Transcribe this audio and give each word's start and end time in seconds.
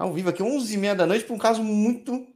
ao 0.00 0.14
vivo 0.14 0.30
aqui, 0.30 0.42
11h30 0.42 0.94
da 0.94 1.06
noite, 1.06 1.26
para 1.26 1.34
um 1.34 1.38
caso 1.38 1.62
muito 1.62 2.26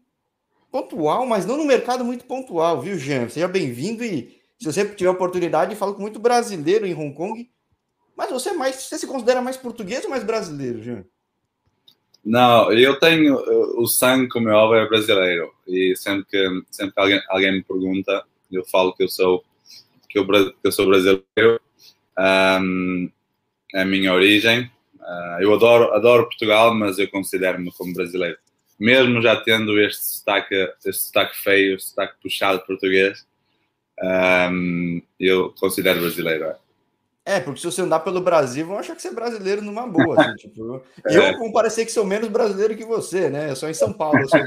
pontual, 0.71 1.25
mas 1.25 1.47
não 1.47 1.57
no 1.57 1.65
mercado 1.65 2.05
muito 2.05 2.27
pontual, 2.27 2.83
viu, 2.83 2.99
Jean? 2.99 3.27
Seja 3.31 3.49
bem-vindo 3.49 4.05
e 4.05 4.39
se 4.59 4.67
você 4.67 4.85
tiver 4.85 5.09
oportunidade, 5.09 5.75
falo 5.75 5.95
com 5.95 6.03
muito 6.03 6.19
brasileiro 6.19 6.85
em 6.85 6.93
Hong 6.95 7.15
Kong. 7.15 7.51
Mas 8.15 8.31
você 8.31 8.51
é 8.51 8.53
mais, 8.53 8.77
você 8.77 8.99
se 8.99 9.07
considera 9.07 9.41
mais 9.41 9.57
português 9.57 10.05
ou 10.05 10.11
mais 10.11 10.23
brasileiro, 10.23 10.83
Jean? 10.83 11.07
Não, 12.23 12.71
eu 12.71 12.99
tenho 12.99 13.35
o 13.81 13.87
sangue, 13.87 14.29
como 14.29 14.51
é 14.51 14.53
óbvio, 14.53 14.81
é 14.81 14.89
brasileiro. 14.89 15.51
E 15.67 15.97
sempre 15.97 16.27
que, 16.27 16.63
sempre 16.71 16.93
alguém, 16.99 17.23
alguém 17.31 17.53
me 17.53 17.65
pergunta, 17.65 18.27
eu 18.53 18.65
falo 18.67 18.95
que 18.95 19.05
eu 19.05 19.09
sou, 19.09 19.43
que 20.07 20.19
eu, 20.19 20.27
que 20.27 20.55
eu 20.65 20.73
sou 20.73 20.87
brasileiro. 20.87 21.59
Um, 22.19 23.11
a 23.75 23.87
minha 23.87 24.13
origem. 24.13 24.71
Uh, 25.05 25.43
eu 25.43 25.53
adoro, 25.53 25.93
adoro 25.93 26.25
Portugal, 26.25 26.75
mas 26.75 26.99
eu 26.99 27.09
considero-me 27.11 27.71
como 27.73 27.93
brasileiro. 27.93 28.39
Mesmo 28.81 29.21
já 29.21 29.37
tendo 29.37 29.79
este 29.79 30.03
sotaque, 30.03 30.55
este 30.85 31.03
sotaque 31.03 31.37
feio, 31.37 31.77
este 31.77 31.91
sotaque 31.91 32.15
puxado 32.23 32.65
português, 32.67 33.27
um, 34.03 35.03
eu 35.21 35.55
considero 35.61 36.01
brasileiro. 36.01 36.47
É. 37.25 37.37
é. 37.37 37.41
porque 37.41 37.61
se 37.61 37.67
você 37.67 37.83
andar 37.83 38.01
pelo 38.01 38.21
Brasil, 38.21 38.67
vão 38.67 38.79
achar 38.79 38.97
que 38.97 39.03
você 39.03 39.09
é 39.09 39.15
brasileiro 39.15 39.63
numa 39.63 39.87
boa. 39.87 40.21
Assim, 40.21 40.35
tipo, 40.49 40.83
é. 41.07 41.17
Eu 41.17 41.39
vou 41.39 41.53
parecer 41.53 41.85
que 41.85 41.93
sou 41.93 42.05
menos 42.05 42.29
brasileiro 42.29 42.77
que 42.77 42.85
você, 42.85 43.29
né? 43.29 43.51
Eu 43.51 43.57
sou 43.57 43.69
em 43.69 43.75
São 43.75 43.93
Paulo, 43.93 44.19
eu 44.19 44.29
sou, 44.29 44.41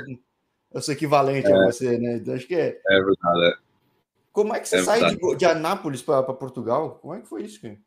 eu 0.73 0.81
sou 0.81 0.94
equivalente 0.94 1.47
é. 1.47 1.53
a 1.53 1.66
você, 1.66 1.97
né? 1.99 2.16
Então 2.16 2.33
acho 2.33 2.47
que 2.47 2.55
é. 2.55 2.80
É 2.89 2.95
verdade. 2.95 3.53
É. 3.53 3.67
Como 4.33 4.55
é 4.55 4.59
que 4.59 4.67
você 4.67 4.83
sai 4.83 5.16
de, 5.16 5.35
de 5.35 5.45
Anápolis 5.45 6.02
para 6.02 6.21
Portugal? 6.23 6.99
Como 7.02 7.13
é 7.13 7.21
que 7.21 7.27
foi 7.27 7.44
isso, 7.44 7.61
cara? 7.61 7.77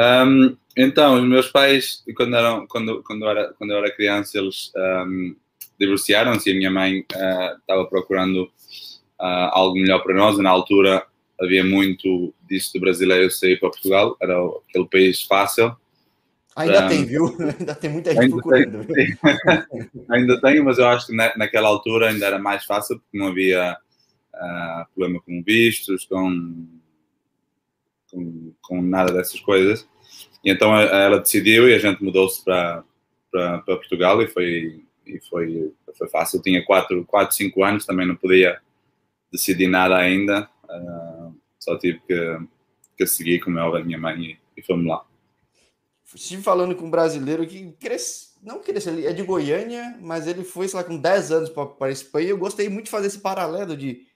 Um, 0.00 0.56
então, 0.76 1.16
os 1.16 1.28
meus 1.28 1.48
pais, 1.48 2.02
quando, 2.16 2.34
eram, 2.34 2.66
quando, 2.66 3.02
quando, 3.02 3.28
era, 3.28 3.52
quando 3.54 3.72
eu 3.72 3.78
era 3.78 3.94
criança, 3.94 4.38
eles 4.38 4.72
um, 4.74 5.36
divorciaram-se 5.78 6.48
e 6.48 6.52
a 6.54 6.56
minha 6.56 6.70
mãe 6.70 7.00
uh, 7.00 7.58
estava 7.58 7.84
procurando 7.84 8.44
uh, 8.44 9.50
algo 9.50 9.74
melhor 9.74 10.02
para 10.02 10.14
nós. 10.14 10.38
E 10.38 10.42
na 10.42 10.50
altura 10.50 11.04
havia 11.38 11.64
muito 11.64 12.32
disso 12.48 12.72
de 12.72 12.80
brasileiro 12.80 13.30
sair 13.30 13.58
para 13.58 13.70
Portugal, 13.70 14.16
era 14.20 14.34
aquele 14.68 14.86
país 14.86 15.22
fácil. 15.22 15.76
Ainda 16.56 16.84
um, 16.84 16.88
tem, 16.88 17.04
viu? 17.04 17.26
Ainda 17.58 17.74
tem 17.74 17.90
muita 17.90 18.14
gente 18.14 18.30
procurando. 18.30 18.84
Tem, 18.86 19.18
ainda 20.10 20.40
tem, 20.40 20.62
mas 20.62 20.78
eu 20.78 20.86
acho 20.86 21.06
que 21.06 21.14
na, 21.14 21.34
naquela 21.36 21.68
altura 21.68 22.10
ainda 22.10 22.26
era 22.26 22.38
mais 22.38 22.64
fácil 22.64 22.98
porque 22.98 23.16
não 23.16 23.28
havia 23.28 23.76
uh, 24.34 24.84
problema 24.94 25.22
com 25.24 25.42
vistos, 25.42 26.04
com 26.04 26.66
com, 28.10 28.52
com 28.62 28.82
nada 28.82 29.12
dessas 29.12 29.40
coisas. 29.40 29.88
E 30.44 30.50
então 30.50 30.74
ela 30.76 31.18
decidiu 31.18 31.68
e 31.68 31.74
a 31.74 31.78
gente 31.78 32.02
mudou-se 32.02 32.42
para, 32.44 32.84
para, 33.30 33.62
Portugal 33.62 34.20
e 34.22 34.26
foi, 34.26 34.82
e 35.06 35.20
foi, 35.28 35.72
foi 35.96 36.08
fácil. 36.08 36.38
Eu 36.38 36.42
tinha 36.42 36.64
4, 36.64 37.04
4, 37.04 37.36
5 37.36 37.64
anos, 37.64 37.86
também 37.86 38.06
não 38.06 38.16
podia 38.16 38.60
decidir 39.30 39.68
nada 39.68 39.96
ainda. 39.96 40.48
Uh, 40.64 41.34
só 41.58 41.78
tive 41.78 42.00
que, 42.06 42.38
que 42.96 43.06
seguir, 43.06 43.40
como 43.40 43.58
é 43.58 43.80
a 43.80 43.84
minha 43.84 43.98
mãe, 43.98 44.22
e, 44.22 44.38
e 44.56 44.62
fomos 44.62 44.86
lá. 44.86 45.04
Estive 46.14 46.42
falando 46.42 46.74
com 46.74 46.86
um 46.86 46.90
brasileiro 46.90 47.46
que 47.46 47.72
cresce, 47.78 48.30
não 48.42 48.60
cresceu, 48.60 48.92
ele 48.94 49.06
é 49.06 49.12
de 49.12 49.22
Goiânia, 49.22 49.96
mas 50.00 50.26
ele 50.26 50.42
foi, 50.42 50.66
sei 50.66 50.78
lá, 50.78 50.84
com 50.84 50.96
10 50.96 51.30
anos 51.30 51.50
para 51.50 51.68
a 51.82 51.90
Espanha. 51.90 52.30
Eu 52.30 52.38
gostei 52.38 52.68
muito 52.68 52.86
de 52.86 52.90
fazer 52.90 53.06
esse 53.06 53.20
paralelo 53.20 53.76
de 53.76 54.06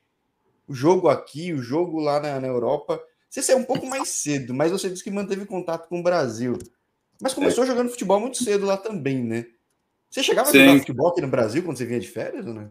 o 0.66 0.74
jogo 0.74 1.08
aqui, 1.08 1.52
o 1.52 1.62
jogo 1.62 2.00
lá 2.00 2.18
na, 2.18 2.40
na 2.40 2.46
Europa. 2.48 3.00
Você 3.34 3.42
saiu 3.42 3.58
um 3.58 3.64
pouco 3.64 3.84
mais 3.84 4.10
cedo, 4.10 4.54
mas 4.54 4.70
você 4.70 4.88
disse 4.88 5.02
que 5.02 5.10
manteve 5.10 5.44
contato 5.44 5.88
com 5.88 5.98
o 5.98 6.02
Brasil. 6.04 6.56
Mas 7.20 7.34
começou 7.34 7.64
é. 7.64 7.66
jogando 7.66 7.90
futebol 7.90 8.20
muito 8.20 8.36
cedo 8.36 8.64
lá 8.64 8.76
também, 8.76 9.24
né? 9.24 9.46
Você 10.08 10.22
chegava 10.22 10.48
Sim. 10.48 10.58
a 10.58 10.66
jogar 10.66 10.78
futebol 10.78 11.08
aqui 11.08 11.20
no 11.20 11.26
Brasil 11.26 11.64
quando 11.64 11.76
você 11.76 11.84
vinha 11.84 11.98
de 11.98 12.06
férias, 12.06 12.46
não? 12.46 12.70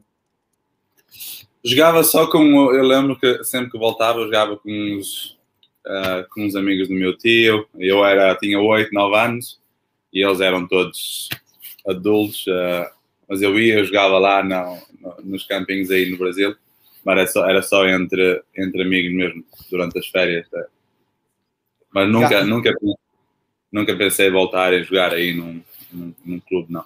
Jogava 1.65 2.01
só 2.05 2.27
com. 2.27 2.71
Eu 2.71 2.85
lembro 2.85 3.19
que 3.19 3.43
sempre 3.43 3.71
que 3.71 3.77
voltava, 3.77 4.19
eu 4.19 4.23
jogava 4.23 4.55
com 4.55 4.71
uns, 4.71 5.37
uh, 5.85 6.25
com 6.33 6.45
uns 6.45 6.55
amigos 6.55 6.87
do 6.87 6.93
meu 6.93 7.17
tio. 7.17 7.67
Eu 7.77 8.05
era, 8.05 8.33
tinha 8.37 8.57
8, 8.57 8.93
9 8.93 9.17
anos 9.17 9.59
e 10.13 10.25
eles 10.25 10.39
eram 10.39 10.65
todos 10.65 11.27
adultos. 11.85 12.47
Uh, 12.47 12.89
mas 13.27 13.41
eu 13.41 13.59
ia, 13.59 13.83
jogava 13.83 14.17
lá 14.17 14.41
no, 14.41 14.77
no, 15.01 15.25
nos 15.25 15.43
campinhos 15.43 15.91
aí 15.91 16.09
no 16.09 16.17
Brasil 16.17 16.55
mas 17.03 17.17
era 17.17 17.27
só, 17.27 17.49
era 17.49 17.61
só 17.61 17.87
entre, 17.87 18.43
entre 18.55 18.81
amigos 18.81 19.13
mesmo, 19.13 19.43
durante 19.69 19.99
as 19.99 20.07
férias. 20.07 20.47
É. 20.53 20.65
Mas 21.93 22.09
nunca, 22.09 22.43
nunca, 22.43 22.73
nunca 23.71 23.95
pensei 23.95 24.27
em 24.27 24.31
voltar 24.31 24.73
a 24.73 24.81
jogar 24.81 25.13
aí 25.13 25.33
num, 25.33 25.61
num, 25.91 26.13
num 26.25 26.39
clube, 26.39 26.71
não. 26.71 26.85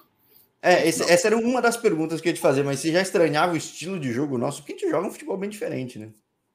É, 0.60 0.88
esse, 0.88 1.02
essa 1.04 1.28
era 1.28 1.36
uma 1.36 1.62
das 1.62 1.76
perguntas 1.76 2.20
que 2.20 2.28
eu 2.28 2.30
ia 2.30 2.34
te 2.34 2.40
fazer, 2.40 2.64
mas 2.64 2.80
você 2.80 2.90
já 2.90 3.00
estranhava 3.00 3.52
o 3.52 3.56
estilo 3.56 3.98
de 3.98 4.12
jogo 4.12 4.36
nosso? 4.36 4.60
Porque 4.60 4.72
a 4.72 4.76
gente 4.76 4.90
joga 4.90 5.06
um 5.06 5.10
futebol 5.10 5.36
bem 5.36 5.48
diferente, 5.48 5.98
né? 5.98 6.08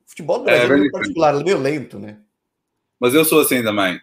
O 0.06 0.10
futebol 0.10 0.40
do 0.40 0.50
é, 0.50 0.68
Brasil, 0.68 0.84
é, 0.84 0.88
em 0.88 0.92
particular, 0.92 1.40
é 1.40 1.44
meio 1.44 1.58
lento, 1.58 1.98
né? 1.98 2.20
Mas 3.00 3.14
eu 3.14 3.24
sou 3.24 3.42
assim 3.42 3.64
também. 3.64 4.00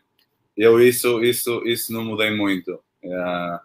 Eu 0.57 0.81
isso, 0.81 1.23
isso, 1.23 1.63
isso 1.67 1.93
não 1.93 2.05
mudei 2.05 2.31
muito. 2.31 2.73
Uh, 3.05 3.61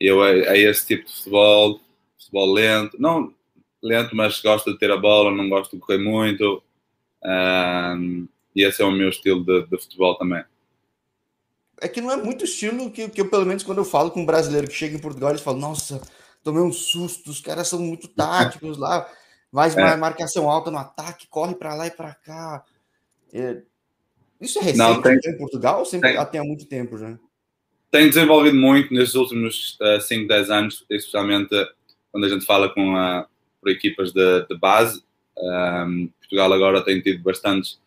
eu 0.00 0.24
é 0.24 0.58
esse 0.58 0.86
tipo 0.86 1.06
de 1.06 1.14
futebol, 1.14 1.80
futebol 2.18 2.52
lento. 2.52 2.96
Não, 3.00 3.34
lento, 3.86 4.14
mas 4.14 4.40
gosto 4.40 4.72
de 4.72 4.78
ter 4.78 4.90
a 4.90 4.96
bola, 4.96 5.30
não 5.30 5.48
gosto 5.48 5.76
de 5.76 5.80
correr 5.80 5.98
muito. 5.98 6.62
Um, 7.24 8.28
e 8.54 8.62
esse 8.62 8.82
é 8.82 8.84
o 8.84 8.90
meu 8.90 9.08
estilo 9.08 9.44
de, 9.44 9.66
de, 9.66 9.78
futebol 9.78 10.16
também. 10.16 10.44
É 11.80 11.88
que 11.88 12.00
não 12.00 12.10
é 12.10 12.16
muito 12.16 12.44
estilo 12.44 12.90
que, 12.90 13.08
que 13.08 13.20
eu, 13.20 13.28
pelo 13.28 13.46
menos, 13.46 13.62
quando 13.62 13.78
eu 13.78 13.84
falo 13.84 14.10
com 14.10 14.20
um 14.20 14.26
brasileiro 14.26 14.68
que 14.68 14.74
chega 14.74 14.96
em 14.96 15.00
Portugal, 15.00 15.30
eles 15.30 15.42
falam: 15.42 15.60
Nossa, 15.60 16.00
tomei 16.42 16.62
um 16.62 16.72
susto, 16.72 17.30
os 17.30 17.40
caras 17.40 17.66
são 17.68 17.80
muito 17.80 18.06
táticos 18.08 18.78
lá, 18.78 19.08
mais 19.50 19.74
é. 19.76 19.96
marcação 19.96 20.48
alta 20.48 20.70
no 20.70 20.78
ataque, 20.78 21.26
corre 21.28 21.54
para 21.54 21.74
lá 21.74 21.86
e 21.86 21.90
para 21.90 22.14
cá. 22.14 22.64
É... 23.32 23.62
Isso 24.40 24.58
é 24.58 24.62
recente 24.62 24.78
não, 24.78 25.00
tem, 25.00 25.18
em 25.26 25.38
Portugal 25.38 25.78
ou 25.78 25.84
sempre 25.84 26.14
tem, 26.26 26.40
há 26.40 26.44
muito 26.44 26.66
tempo 26.66 26.98
já? 26.98 27.18
Tem 27.90 28.08
desenvolvido 28.08 28.56
muito 28.56 28.92
nesses 28.92 29.14
últimos 29.14 29.78
uh, 29.80 30.00
5, 30.00 30.28
10 30.28 30.50
anos, 30.50 30.84
especialmente 30.90 31.54
quando 32.10 32.24
a 32.24 32.28
gente 32.28 32.44
fala 32.44 32.72
com 32.72 32.96
a, 32.96 33.26
por 33.64 33.72
equipas 33.72 34.12
de, 34.12 34.46
de 34.46 34.58
base. 34.58 35.02
Um, 35.36 36.10
Portugal 36.20 36.52
agora 36.52 36.84
tem 36.84 37.00
tido 37.00 37.22
bastantes 37.22 37.80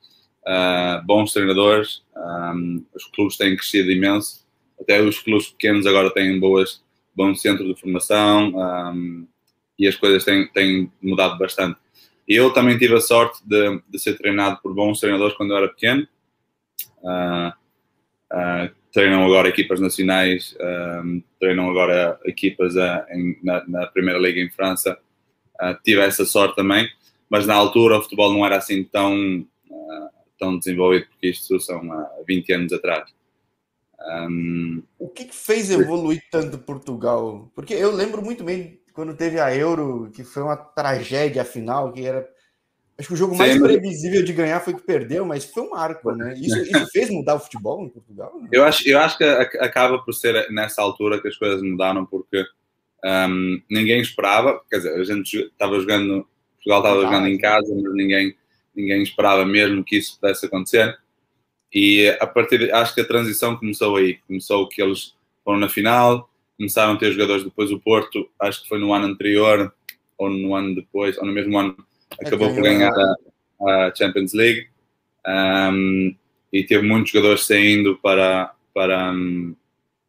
uh, 0.45 1.05
bons 1.05 1.31
treinadores, 1.31 2.03
um, 2.15 2.83
os 2.93 3.05
clubes 3.05 3.37
têm 3.37 3.55
crescido 3.55 3.91
imenso, 3.91 4.45
até 4.79 5.01
os 5.01 5.19
clubes 5.19 5.49
pequenos 5.49 5.85
agora 5.85 6.09
têm 6.11 6.39
boas, 6.39 6.83
bons 7.15 7.41
centros 7.41 7.67
de 7.67 7.79
formação 7.79 8.53
um, 8.55 9.27
e 9.77 9.87
as 9.87 9.95
coisas 9.95 10.23
têm, 10.23 10.47
têm 10.47 10.91
mudado 11.01 11.37
bastante. 11.37 11.77
Eu 12.27 12.51
também 12.51 12.77
tive 12.77 12.95
a 12.95 12.99
sorte 12.99 13.39
de, 13.45 13.81
de 13.87 13.99
ser 13.99 14.17
treinado 14.17 14.59
por 14.61 14.73
bons 14.73 14.99
treinadores 14.99 15.35
quando 15.37 15.51
eu 15.51 15.57
era 15.57 15.69
pequeno. 15.69 16.05
Uh, 17.01 17.53
uh, 18.33 18.75
treinam 18.91 19.23
agora 19.23 19.47
equipas 19.47 19.79
nacionais, 19.79 20.57
um, 20.59 21.23
treinam 21.39 21.69
agora 21.69 22.19
equipas 22.25 22.75
uh, 22.75 23.05
em, 23.11 23.37
na, 23.43 23.65
na, 23.67 23.87
Primeira 23.87 24.19
Liga 24.19 24.41
em 24.41 24.49
França 24.49 24.97
tive 25.83 26.01
essa 26.01 26.25
sorte 26.25 26.55
também, 26.55 26.87
mas 27.29 27.45
na 27.45 27.55
altura 27.55 27.99
o 27.99 28.01
futebol 28.01 28.31
não 28.31 28.45
era 28.45 28.57
assim 28.57 28.83
tão, 28.83 29.39
uh, 29.69 30.09
tão 30.39 30.57
desenvolvido, 30.57 31.07
porque 31.07 31.29
isto 31.29 31.59
são 31.59 31.91
há 31.91 32.09
20 32.27 32.53
anos 32.53 32.73
atrás. 32.73 33.11
Um... 34.29 34.83
O 34.99 35.09
que, 35.09 35.25
que, 35.25 35.35
fez 35.35 35.71
evoluir 35.71 36.21
tanto 36.31 36.57
Portugal? 36.59 37.51
Porque 37.53 37.73
eu 37.73 37.91
lembro 37.91 38.23
muito 38.23 38.43
bem 38.43 38.79
quando 38.93 39.15
teve 39.15 39.39
a 39.39 39.55
Euro, 39.55 40.09
que 40.13 40.23
foi 40.23 40.43
uma 40.43 40.55
tragédia 40.55 41.43
final, 41.43 41.91
que 41.91 42.05
era. 42.05 42.27
Acho 42.97 43.09
que 43.09 43.13
o 43.13 43.17
jogo 43.17 43.35
mais 43.35 43.53
Sim, 43.53 43.61
previsível 43.61 44.23
de 44.23 44.33
ganhar 44.33 44.59
foi 44.59 44.73
que 44.73 44.81
perdeu, 44.81 45.23
mas 45.23 45.45
foi 45.45 45.61
um 45.61 45.75
arco, 45.75 46.11
né? 46.13 46.33
Isso, 46.35 46.57
isso 46.57 46.87
fez 46.91 47.09
mudar 47.11 47.35
o 47.35 47.39
futebol 47.39 47.83
em 47.85 47.89
Portugal? 47.89 48.33
Né? 48.41 48.49
Eu, 48.51 48.63
acho, 48.63 48.87
eu 48.89 48.97
acho 48.97 49.17
que 49.17 49.23
acaba 49.23 49.99
por 49.99 50.13
ser 50.13 50.49
nessa 50.49 50.81
altura 50.81 51.21
que 51.21 51.27
as 51.27 51.37
coisas 51.37 51.61
mudaram, 51.61 52.07
porque 52.07 52.43
um, 53.05 53.61
ninguém 53.69 54.01
esperava, 54.01 54.61
quer 54.69 54.77
dizer, 54.77 54.99
a 54.99 55.03
gente 55.03 55.37
estava 55.37 55.79
jogando, 55.79 56.27
Portugal 56.55 56.79
estava 56.79 57.01
jogando 57.01 57.27
em 57.27 57.37
casa, 57.37 57.73
mas 57.75 57.93
ninguém, 57.93 58.35
ninguém 58.75 59.03
esperava 59.03 59.45
mesmo 59.45 59.83
que 59.83 59.97
isso 59.97 60.19
pudesse 60.19 60.45
acontecer. 60.45 60.97
E 61.73 62.07
a 62.19 62.25
partir, 62.25 62.73
acho 62.73 62.95
que 62.95 63.01
a 63.01 63.07
transição 63.07 63.55
começou 63.55 63.97
aí. 63.97 64.19
Começou 64.27 64.67
que 64.67 64.81
eles 64.81 65.13
foram 65.43 65.59
na 65.59 65.69
final, 65.69 66.29
começaram 66.57 66.93
a 66.93 66.97
ter 66.97 67.11
jogadores 67.11 67.43
depois 67.43 67.71
o 67.71 67.79
Porto, 67.79 68.27
acho 68.39 68.63
que 68.63 68.69
foi 68.69 68.79
no 68.79 68.93
ano 68.93 69.05
anterior, 69.05 69.73
ou 70.17 70.29
no 70.29 70.55
ano 70.55 70.73
depois, 70.73 71.17
ou 71.17 71.25
no 71.25 71.31
mesmo 71.31 71.57
ano, 71.57 71.77
acabou 72.19 72.53
por 72.53 72.63
ganhar 72.63 72.91
a, 73.61 73.87
a 73.87 73.95
Champions 73.95 74.33
League. 74.33 74.67
Um, 75.25 76.15
e 76.51 76.63
teve 76.63 76.87
muitos 76.87 77.11
jogadores 77.11 77.45
saindo 77.45 77.97
para, 77.97 78.53
para, 78.73 79.13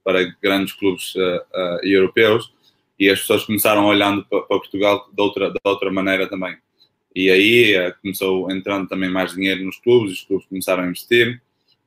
para 0.05 0.37
grandes 0.41 0.73
clubes 0.73 1.15
uh, 1.17 1.41
uh, 1.53 1.81
europeus 1.83 2.55
e 2.99 3.09
as 3.09 3.21
pessoas 3.21 3.45
começaram 3.45 3.87
olhando 3.87 4.25
para, 4.25 4.43
Portugal 4.43 5.09
de 5.13 5.23
outra, 5.23 5.51
de 5.51 5.59
outra 5.63 5.91
maneira 5.91 6.29
também. 6.29 6.57
E 7.15 7.31
aí 7.31 7.75
eh, 7.75 7.93
começou 8.03 8.51
entrando 8.51 8.89
também 8.89 9.11
mais 9.11 9.33
dinheiro 9.33 9.65
nos 9.65 9.79
clubes, 9.79 10.13
os 10.13 10.23
clubes 10.25 10.47
começaram 10.47 10.85
a 10.85 10.87
investir, 10.87 11.41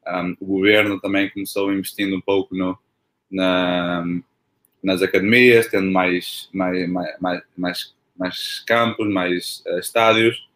um, 0.07 0.35
o 0.39 0.45
governo 0.45 0.99
também 0.99 1.29
começou 1.29 1.71
investindo 1.71 2.15
um 2.15 2.21
pouco 2.21 2.55
no, 2.55 2.77
na, 3.29 4.03
nas 4.83 5.01
academias, 5.01 5.67
tendo 5.67 5.91
mais, 5.91 6.49
mais, 6.53 6.89
mais, 6.89 7.43
mais, 7.57 7.95
mais 8.17 8.59
campos, 8.61 9.07
mais 9.07 9.63
uh, 9.67 9.79
estádios, 9.79 10.49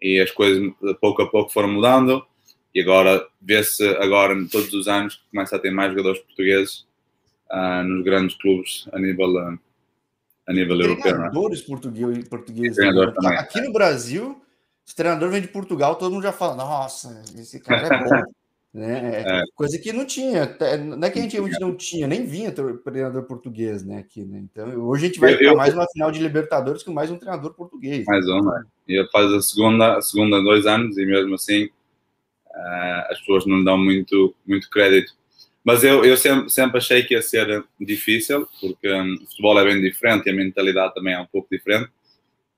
e 0.00 0.20
as 0.20 0.30
coisas 0.30 0.72
pouco 1.00 1.22
a 1.22 1.28
pouco 1.28 1.52
foram 1.52 1.68
mudando, 1.68 2.24
e 2.74 2.80
agora 2.80 3.26
vê-se 3.40 3.86
agora 3.96 4.34
todos 4.50 4.72
os 4.72 4.88
anos 4.88 5.16
que 5.16 5.30
começa 5.30 5.56
a 5.56 5.58
ter 5.58 5.70
mais 5.70 5.90
jogadores 5.90 6.20
portugueses 6.20 6.86
uh, 7.50 7.82
nos 7.84 8.04
grandes 8.04 8.36
clubes 8.36 8.88
a 8.92 8.98
nível, 8.98 9.30
uh, 9.36 9.58
a 10.52 10.54
nível 10.54 10.80
europeu. 10.80 11.10
É? 11.10 11.14
Treinadores 11.14 11.62
portugueses. 11.62 12.28
portugueses 12.28 12.76
Treinador 12.76 13.14
né? 13.22 13.36
Aqui 13.38 13.60
no 13.60 13.72
Brasil, 13.72 14.40
se 14.84 14.94
treinador 14.94 15.30
vem 15.30 15.40
de 15.40 15.48
Portugal, 15.48 15.96
todo 15.96 16.12
mundo 16.12 16.22
já 16.22 16.32
fala, 16.32 16.54
nossa, 16.54 17.22
esse 17.36 17.58
cara 17.60 17.86
é 17.86 18.04
bom. 18.04 18.22
Né? 18.74 19.20
É. 19.20 19.42
Coisa 19.54 19.78
que 19.78 19.92
não 19.92 20.06
tinha. 20.06 20.56
Não 20.82 21.06
é 21.06 21.10
que 21.10 21.18
a 21.18 21.22
gente, 21.22 21.36
a 21.36 21.42
gente 21.42 21.60
não 21.60 21.76
tinha, 21.76 22.06
nem 22.06 22.24
vinha 22.24 22.50
treinador 22.50 23.24
português 23.24 23.84
né, 23.84 23.98
aqui. 23.98 24.24
Né? 24.24 24.38
Então, 24.50 24.66
hoje 24.86 25.04
a 25.04 25.08
gente 25.08 25.20
vai 25.20 25.36
ter 25.36 25.54
mais 25.54 25.74
uma 25.74 25.86
final 25.92 26.10
de 26.10 26.22
Libertadores 26.22 26.82
com 26.82 26.90
mais 26.90 27.10
um 27.10 27.18
treinador 27.18 27.52
português. 27.52 28.06
Mais 28.06 28.26
um, 28.26 28.40
né? 28.40 28.64
E 28.88 29.06
faz 29.12 29.30
a 29.30 29.42
segunda, 29.42 29.98
a 29.98 30.00
segunda 30.00 30.42
dois 30.42 30.64
anos 30.64 30.96
e 30.96 31.04
mesmo 31.04 31.34
assim 31.34 31.64
uh, 31.64 33.10
as 33.10 33.18
pessoas 33.20 33.44
não 33.44 33.62
dão 33.62 33.76
muito, 33.76 34.34
muito 34.46 34.70
crédito. 34.70 35.12
Mas 35.64 35.84
eu, 35.84 36.04
eu 36.04 36.16
sempre, 36.16 36.50
sempre 36.50 36.78
achei 36.78 37.02
que 37.04 37.14
ia 37.14 37.22
ser 37.22 37.64
difícil, 37.80 38.48
porque 38.60 38.92
um, 38.92 39.14
o 39.14 39.26
futebol 39.26 39.58
é 39.60 39.64
bem 39.64 39.80
diferente 39.80 40.26
e 40.26 40.30
a 40.30 40.34
mentalidade 40.34 40.94
também 40.94 41.14
é 41.14 41.20
um 41.20 41.26
pouco 41.26 41.48
diferente. 41.50 41.90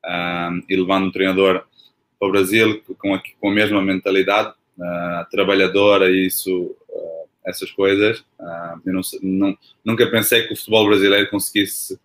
Um, 0.04 0.62
e 0.68 0.76
levando 0.76 1.06
um 1.06 1.12
treinador 1.12 1.64
para 2.18 2.28
o 2.28 2.30
Brasil 2.30 2.82
com 2.98 3.14
a, 3.14 3.22
com 3.40 3.50
a 3.50 3.52
mesma 3.52 3.82
mentalidade, 3.82 4.54
uh, 4.78 5.30
trabalhadora 5.30 6.10
e 6.10 6.26
isso, 6.26 6.76
uh, 6.88 7.28
essas 7.46 7.70
coisas. 7.70 8.20
Uh, 8.38 8.80
eu 8.86 8.92
não, 8.92 9.00
não, 9.22 9.58
nunca 9.84 10.06
pensei 10.10 10.46
que 10.46 10.52
o 10.52 10.56
futebol 10.56 10.86
brasileiro 10.86 11.28
conseguisse 11.30 11.98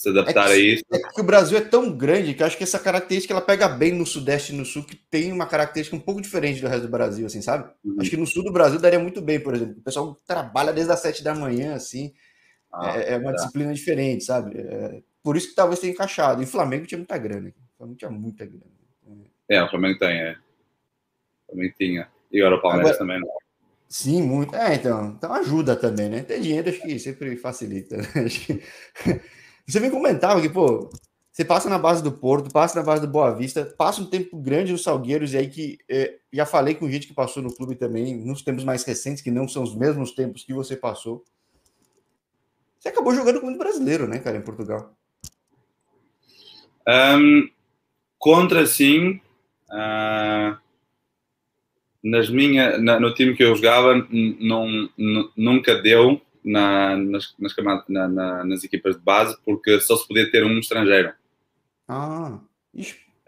se 0.00 0.08
adaptar 0.08 0.46
é 0.46 0.46
que, 0.46 0.52
a 0.52 0.56
isso. 0.56 0.84
É 0.90 0.98
que 0.98 1.20
o 1.20 1.24
Brasil 1.24 1.58
é 1.58 1.60
tão 1.60 1.94
grande 1.94 2.32
que 2.32 2.42
acho 2.42 2.56
que 2.56 2.64
essa 2.64 2.78
característica 2.78 3.34
ela 3.34 3.42
pega 3.42 3.68
bem 3.68 3.92
no 3.92 4.06
Sudeste 4.06 4.52
e 4.52 4.56
no 4.56 4.64
Sul, 4.64 4.82
que 4.82 4.96
tem 4.96 5.30
uma 5.30 5.46
característica 5.46 5.94
um 5.94 6.00
pouco 6.00 6.22
diferente 6.22 6.60
do 6.60 6.68
resto 6.68 6.86
do 6.86 6.90
Brasil, 6.90 7.26
assim, 7.26 7.42
sabe? 7.42 7.70
Uhum. 7.84 7.96
Acho 8.00 8.08
que 8.08 8.16
no 8.16 8.26
Sul 8.26 8.44
do 8.44 8.52
Brasil 8.52 8.80
daria 8.80 8.98
muito 8.98 9.20
bem, 9.20 9.38
por 9.38 9.54
exemplo. 9.54 9.76
O 9.78 9.82
pessoal 9.82 10.16
trabalha 10.26 10.72
desde 10.72 10.90
as 10.90 11.00
sete 11.00 11.22
da 11.22 11.34
manhã, 11.34 11.74
assim. 11.74 12.14
Ah, 12.72 12.96
é, 12.96 13.12
é, 13.12 13.18
uma 13.18 13.32
tá. 13.32 13.36
disciplina 13.36 13.74
diferente, 13.74 14.24
sabe? 14.24 14.58
É, 14.58 15.02
por 15.22 15.36
isso 15.36 15.50
que 15.50 15.54
talvez 15.54 15.78
tenha 15.80 15.92
encaixado. 15.92 16.40
E 16.40 16.44
o 16.44 16.48
Flamengo 16.48 16.86
tinha 16.86 16.98
muita 16.98 17.18
grana. 17.18 17.48
O 17.48 17.76
Flamengo 17.76 17.98
tinha 17.98 18.10
muita 18.10 18.46
grana. 18.46 18.80
É, 19.48 19.62
o 19.62 19.68
Flamengo 19.68 19.98
tem, 19.98 20.18
é 20.18 20.36
também 21.50 21.70
tinha. 21.76 22.08
E 22.32 22.40
agora 22.40 22.56
o 22.56 22.62
Palmeiras 22.62 22.92
agora, 22.92 22.98
também 22.98 23.20
não. 23.20 23.28
Sim, 23.88 24.22
muito. 24.22 24.54
É, 24.54 24.76
então, 24.76 25.14
então 25.16 25.32
ajuda 25.34 25.74
também, 25.74 26.08
né? 26.08 26.22
Ter 26.22 26.40
dinheiro 26.40 26.70
acho 26.70 26.80
que 26.80 26.98
sempre 26.98 27.36
facilita. 27.36 27.96
Né? 27.96 28.04
Você 29.70 29.78
me 29.78 29.90
comentava 29.90 30.40
que, 30.40 30.48
pô, 30.48 30.90
você 31.30 31.44
passa 31.44 31.68
na 31.68 31.78
base 31.78 32.02
do 32.02 32.10
Porto, 32.10 32.52
passa 32.52 32.78
na 32.78 32.84
base 32.84 33.02
do 33.02 33.06
Boa 33.06 33.30
Vista, 33.32 33.64
passa 33.64 34.02
um 34.02 34.06
tempo 34.06 34.36
grande 34.36 34.72
nos 34.72 34.82
Salgueiros, 34.82 35.32
e 35.32 35.38
aí 35.38 35.48
que 35.48 35.78
é, 35.88 36.18
já 36.32 36.44
falei 36.44 36.74
com 36.74 36.90
gente 36.90 37.06
que 37.06 37.14
passou 37.14 37.40
no 37.40 37.54
clube 37.54 37.76
também, 37.76 38.16
nos 38.16 38.42
tempos 38.42 38.64
mais 38.64 38.82
recentes, 38.82 39.22
que 39.22 39.30
não 39.30 39.46
são 39.46 39.62
os 39.62 39.74
mesmos 39.74 40.10
tempos 40.10 40.42
que 40.42 40.52
você 40.52 40.76
passou. 40.76 41.24
Você 42.80 42.88
acabou 42.88 43.14
jogando 43.14 43.38
com 43.38 43.46
muito 43.46 43.58
brasileiro, 43.58 44.08
né, 44.08 44.18
cara, 44.18 44.38
em 44.38 44.42
Portugal? 44.42 44.92
Um, 46.88 47.48
contra, 48.18 48.66
sim. 48.66 49.20
Uh, 49.70 50.58
nas 52.02 52.28
minha, 52.28 52.76
na, 52.78 52.98
no 52.98 53.14
time 53.14 53.36
que 53.36 53.44
eu 53.44 53.54
jogava, 53.54 53.94
não, 54.10 54.90
nunca 55.36 55.80
deu 55.80 56.20
na, 56.44 56.96
nas, 56.96 57.34
nas, 57.38 57.54
na, 57.88 58.08
na, 58.08 58.44
nas 58.44 58.64
equipas 58.64 58.96
de 58.96 59.02
base, 59.02 59.36
porque 59.44 59.80
só 59.80 59.96
se 59.96 60.06
podia 60.06 60.30
ter 60.30 60.44
um 60.44 60.58
estrangeiro. 60.58 61.12
Ah, 61.88 62.38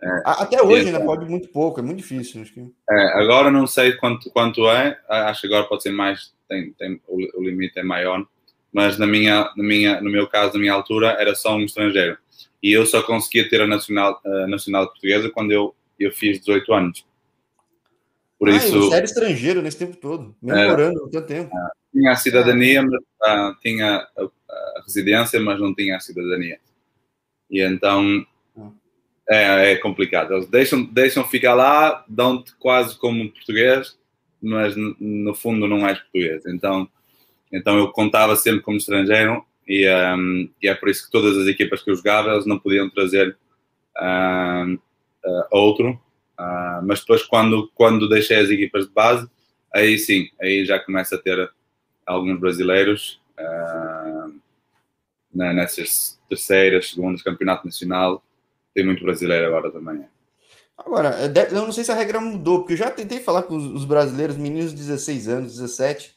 é, 0.03 0.23
até 0.25 0.63
hoje 0.63 0.87
ainda 0.87 1.05
pode 1.05 1.29
muito 1.29 1.49
pouco, 1.49 1.81
é 1.81 1.83
muito 1.83 1.99
difícil. 1.99 2.43
Acho 2.43 2.53
que... 2.53 2.61
É, 2.91 3.21
agora 3.21 3.51
não 3.51 3.67
sei 3.67 3.93
quanto, 3.93 4.31
quanto 4.31 4.69
é, 4.69 4.99
acho 5.09 5.43
que 5.43 5.47
agora 5.47 5.65
pode 5.65 5.83
ser 5.83 5.93
mais, 5.93 6.35
tem, 6.49 6.73
tem, 6.73 7.01
o, 7.07 7.41
o 7.41 7.43
limite 7.43 7.79
é 7.79 7.83
maior, 7.83 8.27
mas 8.73 8.99
na 8.99 9.07
minha, 9.07 9.51
na 9.57 9.63
minha, 9.63 10.01
no 10.01 10.11
meu 10.11 10.27
caso, 10.27 10.55
na 10.55 10.61
minha 10.61 10.73
altura, 10.73 11.17
era 11.21 11.35
só 11.35 11.55
um 11.55 11.65
estrangeiro. 11.65 12.17
E 12.63 12.73
eu 12.73 12.87
só 12.87 13.03
conseguia 13.03 13.49
ter 13.49 13.61
a 13.61 13.67
nacional, 13.67 14.21
a 14.25 14.47
nacional 14.47 14.87
portuguesa 14.87 15.31
quando 15.31 15.53
eu, 15.53 15.75
eu 15.99 16.11
fiz 16.13 16.41
18 16.41 16.73
anos. 16.73 17.07
Por 18.39 18.49
ah, 18.49 18.57
isso. 18.57 18.81
Você 18.81 18.97
era 18.97 19.05
estrangeiro 19.05 19.63
nesse 19.63 19.79
tempo 19.79 19.97
todo, 19.97 20.35
mesmo 20.43 20.69
morando 20.69 21.09
tanto 21.11 21.27
tempo. 21.27 21.57
É, 21.57 21.71
tinha 21.93 22.13
a 22.13 22.17
cidadania, 22.17 22.81
ah. 22.81 22.85
mas, 22.85 23.01
uh, 23.01 23.61
tinha 23.61 24.07
a, 24.17 24.23
a, 24.23 24.83
residência, 24.85 25.41
mas 25.41 25.61
não 25.61 25.75
tinha 25.75 25.97
a 25.97 26.01
cidadania. 26.01 26.59
E 27.51 27.61
então 27.61 28.27
ah. 28.57 28.71
é, 29.29 29.73
é, 29.73 29.77
complicado. 29.77 30.35
Eles 30.35 30.49
deixam, 30.49 30.85
deixam 30.85 31.25
ficar 31.25 31.55
lá, 31.55 32.05
dão-te 32.09 32.55
quase 32.57 32.97
como 32.99 33.31
português, 33.31 33.99
mas 34.41 34.75
no 34.77 35.35
fundo 35.35 35.69
não 35.69 35.87
és 35.87 35.99
português. 35.99 36.45
Então, 36.47 36.89
então 37.53 37.79
eu 37.79 37.93
contava 37.93 38.35
sempre 38.37 38.63
como 38.63 38.77
estrangeiro 38.77 39.45
e, 39.69 39.89
um, 39.89 40.51
e 40.61 40.69
é 40.69 40.75
por 40.75 40.89
isso 40.89 41.05
que 41.05 41.13
todas 41.13 41.37
as 41.37 41.47
equipas 41.47 41.83
que 41.83 41.91
eu 41.91 41.97
jogava 41.97 42.33
eles 42.33 42.47
não 42.47 42.59
podiam 42.59 42.91
trazer 42.91 43.37
um, 44.01 44.75
uh, 44.75 45.47
outro 45.51 46.01
Uh, 46.43 46.83
mas 46.85 47.01
depois, 47.01 47.23
quando, 47.23 47.71
quando 47.75 48.09
deixei 48.09 48.39
as 48.39 48.51
equipas 48.51 48.87
de 48.87 48.93
base, 48.93 49.29
aí 49.73 49.97
sim, 49.99 50.29
aí 50.41 50.65
já 50.65 50.79
começa 50.79 51.15
a 51.15 51.19
ter 51.19 51.51
alguns 52.13 52.39
brasileiros 52.39 53.21
uh, 53.39 54.35
nessas 55.33 56.21
terceiras, 56.29 56.91
segundas, 56.91 57.23
campeonato 57.23 57.67
nacional. 57.67 58.23
Tem 58.75 58.85
muito 58.85 59.05
brasileiro 59.05 59.47
agora 59.47 59.71
também. 59.71 60.07
Agora, 60.77 61.17
eu 61.51 61.63
não 61.63 61.73
sei 61.73 61.85
se 61.85 61.93
a 61.93 61.95
regra 61.95 62.21
mudou, 62.21 62.61
porque 62.61 62.73
eu 62.73 62.79
já 62.79 62.91
tentei 62.91 63.21
falar 63.21 63.43
com 63.43 63.57
os 63.57 63.85
brasileiros, 63.85 64.37
meninos 64.37 64.71
de 64.71 64.79
16 64.79 65.29
anos, 65.29 65.53
17, 65.53 66.17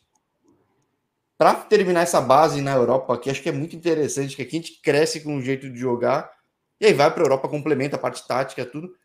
para 1.38 1.54
terminar 1.56 2.02
essa 2.02 2.22
base 2.22 2.62
na 2.62 2.74
Europa, 2.74 3.18
que 3.18 3.30
acho 3.30 3.42
que 3.42 3.50
é 3.50 3.52
muito 3.52 3.76
interessante, 3.76 4.36
que 4.36 4.42
aqui 4.42 4.56
a 4.56 4.60
gente 4.60 4.82
cresce 4.82 5.22
com 5.22 5.36
um 5.36 5.42
jeito 5.42 5.70
de 5.70 5.78
jogar, 5.78 6.32
e 6.80 6.86
aí 6.86 6.94
vai 6.94 7.12
para 7.12 7.22
a 7.22 7.26
Europa, 7.26 7.50
complementa 7.50 7.96
a 7.96 8.00
parte 8.00 8.26
tática, 8.26 8.66
tudo. 8.66 8.96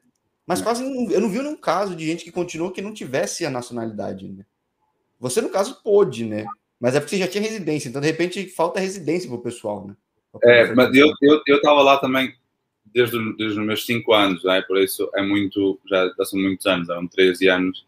Mas 0.47 0.63
quase 0.63 0.83
eu 0.83 1.21
não 1.21 1.29
vi 1.29 1.39
nenhum 1.39 1.57
caso 1.57 1.95
de 1.95 2.07
gente 2.07 2.25
que 2.25 2.33
continuou 2.33 2.73
que 2.73 2.83
não 2.83 2.95
tivesse 2.95 3.45
a 3.45 3.51
nacionalidade 3.51 4.27
ainda. 4.27 4.47
Você, 5.19 5.41
no 5.41 5.51
caso, 5.51 5.83
pôde, 5.83 6.25
né? 6.25 6.47
Mas 6.81 6.95
é 6.95 7.01
porque 7.01 7.17
você 7.17 7.23
já 7.23 7.29
tinha 7.29 7.43
residência, 7.43 7.89
então 7.89 8.01
de 8.01 8.07
repente 8.07 8.49
falta 8.49 8.81
residência 8.81 9.29
para 9.29 9.39
o 9.39 9.43
pessoal, 9.43 9.87
né? 9.87 9.95
É, 10.45 10.73
mas 10.75 10.95
eu, 10.97 11.13
eu, 11.21 11.43
eu 11.47 11.61
tava 11.61 11.83
lá 11.83 11.99
também 11.99 12.33
desde, 12.87 13.19
desde 13.37 13.61
os 13.61 13.67
meus 13.67 13.85
5 13.85 14.13
anos, 14.13 14.45
né? 14.45 14.63
por 14.63 14.79
isso 14.79 15.11
é 15.15 15.23
muito, 15.23 15.79
já, 15.89 16.13
já 16.17 16.25
são 16.25 16.41
muitos 16.41 16.67
anos, 16.67 16.89
eram 16.89 17.07
13 17.07 17.49
anos 17.49 17.87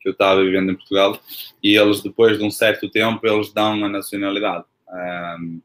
que 0.00 0.08
eu 0.08 0.12
estava 0.12 0.44
vivendo 0.44 0.70
em 0.70 0.76
Portugal, 0.76 1.20
e 1.62 1.76
eles 1.76 2.00
depois 2.00 2.38
de 2.38 2.44
um 2.44 2.50
certo 2.50 2.88
tempo, 2.88 3.26
eles 3.26 3.52
dão 3.52 3.84
a 3.84 3.88
nacionalidade. 3.88 4.64
Um, 4.88 5.60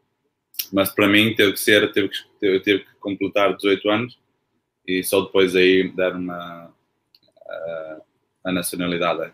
mas 0.72 0.90
para 0.90 1.08
mim 1.08 1.36
teve 1.36 1.54
que 1.54 1.60
ser, 1.60 1.92
teve 1.92 2.10
que, 2.10 2.16
eu 2.42 2.62
tive 2.62 2.80
que 2.80 2.96
completar 3.00 3.56
18 3.56 3.90
anos, 3.90 4.20
e 4.88 5.04
só 5.04 5.22
depois 5.22 5.56
aí 5.56 5.92
deram 5.96 6.32
a, 6.32 6.70
a, 7.48 7.98
a 8.46 8.52
nacionalidade. 8.52 9.32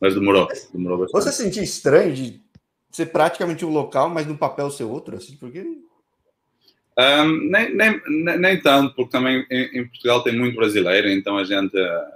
Mas 0.00 0.14
demorou, 0.14 0.48
demorou 0.72 0.98
bastante. 0.98 1.24
Você 1.24 1.32
sentiu 1.32 1.62
estranho 1.62 2.12
de 2.12 2.40
ser 2.90 3.06
praticamente 3.06 3.64
um 3.64 3.70
local, 3.70 4.08
mas 4.08 4.26
no 4.26 4.36
papel 4.36 4.70
ser 4.70 4.84
outro? 4.84 5.16
Assim, 5.16 5.36
porque... 5.36 5.60
Um, 6.98 7.48
nem, 7.48 7.74
nem, 7.74 8.00
nem, 8.38 8.60
tanto, 8.60 8.94
porque 8.96 9.12
também 9.12 9.46
em, 9.48 9.78
em, 9.78 9.86
Portugal 9.86 10.22
tem 10.24 10.36
muito 10.36 10.56
brasileiro, 10.56 11.08
então 11.08 11.38
a 11.38 11.44
gente 11.44 11.76
uh, 11.78 12.06